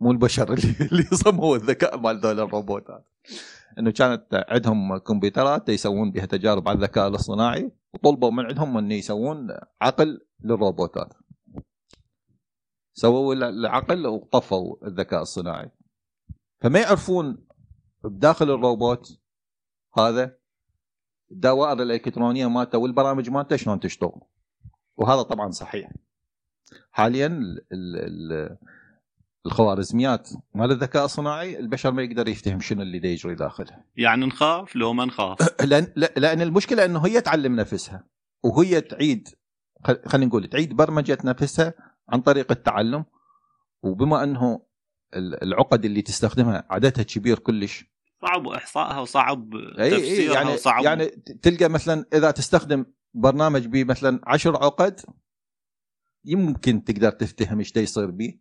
[0.01, 3.09] مو البشر اللي صمموا الذكاء مال ذول الروبوتات
[3.79, 9.49] إنه كانت عندهم كمبيوترات يسوون بها تجارب على الذكاء الاصطناعي وطلبوا من عندهم انه يسوون
[9.81, 11.15] عقل للروبوتات.
[12.95, 15.71] سووا العقل وطفوا الذكاء الصناعي
[16.61, 17.47] فما يعرفون
[18.05, 19.21] بداخل الروبوت
[19.99, 20.37] هذا
[21.31, 24.21] الدوائر الإلكترونية مالته والبرامج مالته شلون تشتغل.
[24.97, 25.93] وهذا طبعا صحيح.
[26.91, 28.59] حاليا ال ال
[29.47, 30.31] الخوارزميات.
[30.55, 34.93] مال الذكاء الصناعي؟ البشر ما يقدر يفتهم شنو اللي دا يجري داخلها يعني نخاف؟ لو
[34.93, 35.39] ما نخاف.
[35.71, 38.05] لأن لا- لأن المشكلة إنه هي تعلم نفسها
[38.45, 39.29] وهي تعيد
[39.85, 41.75] خل- خلينا نقول تعيد برمجة نفسها
[42.09, 43.05] عن طريق التعلم.
[43.83, 44.63] وبما أنه
[45.15, 47.85] ال- العقد اللي تستخدمها عددها كبير كلش.
[48.23, 50.85] صعب إحصائها وصعب تفسيرها يعني وصعب.
[50.85, 51.07] يعني
[51.43, 55.01] تلقى مثلا إذا تستخدم برنامج به مثلا عشر عقد
[56.25, 58.35] يمكن تقدر تفتهم إيش يصير به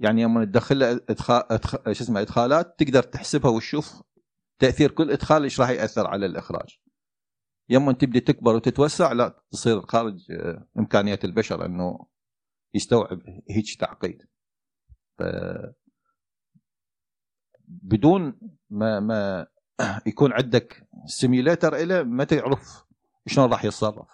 [0.00, 1.42] يعني لما تدخل ادخال.
[1.96, 4.02] شو اسمه إدخالات تقدر تحسبها وتشوف
[4.58, 6.78] تأثير كل إدخال إيش راح يأثر على الإخراج
[7.68, 12.06] يوم تبدي تكبر وتتوسع لا تصير خارج آه، امكانيات البشر إنه
[12.74, 14.22] يستوعب هيك تعقيد
[15.18, 15.22] ف
[17.68, 18.38] بدون
[18.70, 19.46] ما ما
[20.06, 22.84] يكون عندك سيميوليتر له ما تعرف
[23.26, 24.08] شلون راح يتصرف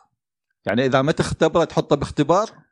[0.66, 2.63] يعني إذا ما تختبره تحطه باختبار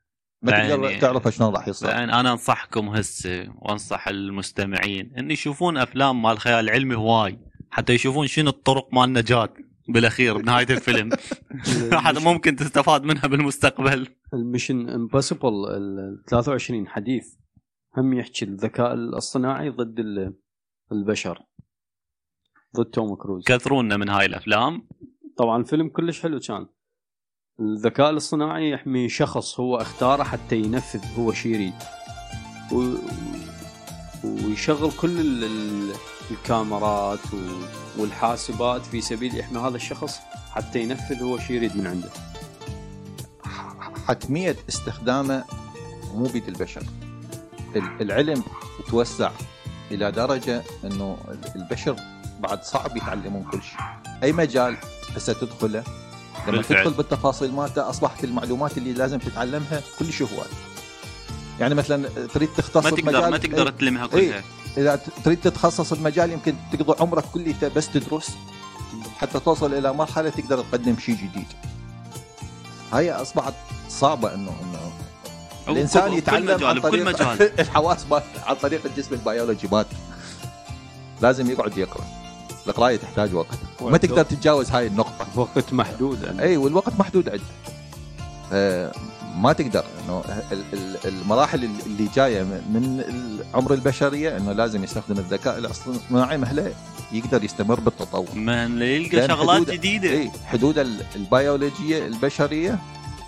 [0.43, 5.77] ما تقدر يعني- تعرف شلون راح يتصرف يعني أنا أنصحكم هسه وأنصح المستمعين إن يشوفون
[5.77, 7.39] أفلام مال خيال علمي هواي.
[7.71, 9.49] حتى يشوفون شنو الطرق مال النجاه
[9.89, 11.11] بالأخير بنهاية الفيلم.
[12.05, 14.07] حتى ممكن تستفاد منها بالمستقبل.
[14.35, 17.35] ال Mission Impossible ال 23 حديث.
[17.97, 20.35] هم يحكي الذكاء الاصطناعي ضد ال-
[20.93, 21.39] البشر.
[22.77, 23.45] ضد توم كروز.
[23.47, 24.89] كثرونا من هاي الأفلام.
[25.39, 26.67] طبعا الفيلم كلش حلو كان.
[27.61, 31.75] الذكاء الاصطناعي يحمي شخص هو اختاره حتى ينفذ هو شي يريد.
[32.73, 32.95] و...
[34.25, 35.45] ويشغل كل ال...
[35.45, 35.93] ال...
[36.31, 37.37] الكاميرات و...
[37.99, 40.19] والحاسبات في سبيل يحمي هذا الشخص
[40.53, 42.09] حتى ينفذ هو شي يريد من عنده.
[44.09, 45.45] حتمية استخدامه
[46.15, 46.83] مو بيد البشر.
[47.77, 48.43] ال- العلم
[48.81, 49.31] يتوسع
[49.91, 51.19] إلى درجة إنه
[51.57, 51.97] البشر
[52.41, 53.79] بعد صعب يتعلمون كل شيء.
[54.23, 54.77] أي مجال
[55.17, 55.85] هسه تدخله
[56.49, 56.79] لما بالفعل.
[56.85, 60.47] تدخل بالتفاصيل مالته أصبحت المعلومات اللي لازم تتعلمها كل شيء هواي.
[61.61, 64.43] يعني مثلا تريد تختص ما تقدر بمجال ما تقدر إيه، تلمها كلها
[64.77, 68.31] إذا ت- تريد تتخصص بمجال يمكن تقضي عمرك كله بس تدرس
[69.19, 71.47] حتى توصل إلى مرحلة تقدر تقدم شيء جديد.
[72.93, 73.55] هاي أصبحت
[73.89, 74.93] صعبة انه إنه
[75.69, 77.51] الإنسان يتعلم مجال عن بكل مجال.
[77.61, 78.07] الحواس
[78.47, 79.97] عن طريق الجسم البيولوجي مالته.
[81.21, 82.05] لازم يقعد يقرأ.
[82.67, 83.59] القرايه تحتاج وقت.
[83.81, 85.27] ما تقدر تتجاوز هاي النقطة.
[85.37, 86.23] وقت محدود.
[86.23, 86.43] يعني.
[86.43, 87.43] إي والوقت محدود عندك
[88.53, 88.93] آه،
[89.37, 93.05] ما تقدر إنه ال- ال- المراحل اللي جاية من
[93.55, 96.75] عمر البشرية إنه لازم يستخدم الذكاء الاصطناعي مهلة
[97.13, 98.27] يقدر يستمر بالتطور.
[98.35, 100.09] من يلقى شغلات حدود- جديدة.
[100.11, 102.79] إي حدود ال- البيولوجية البشرية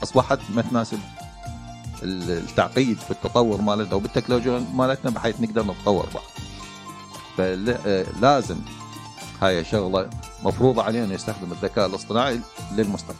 [0.03, 0.99] أصبحت ما تناسب
[2.03, 6.25] ال- التعقيد في التطور مالتنا وبالتكنولوجيا مالتنا بحيث نقدر نتطور بعد.
[7.37, 8.57] فلازم
[9.43, 10.11] هاي شغلة
[10.43, 12.41] مفروضة علينا نستخدم الذكاء الاصطناعي
[12.77, 13.19] للمستقبل.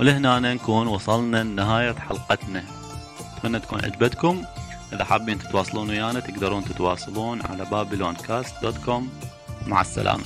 [0.00, 2.64] ولهنا نكون وصلنا لنهاية حلقتنا.
[3.36, 4.44] أتمنى تكون عجبتكم.
[4.92, 9.08] إذا حابين تتواصلون ويانا تقدرون تتواصلون على Babylon Cast dot com
[9.66, 10.24] مع السلامة.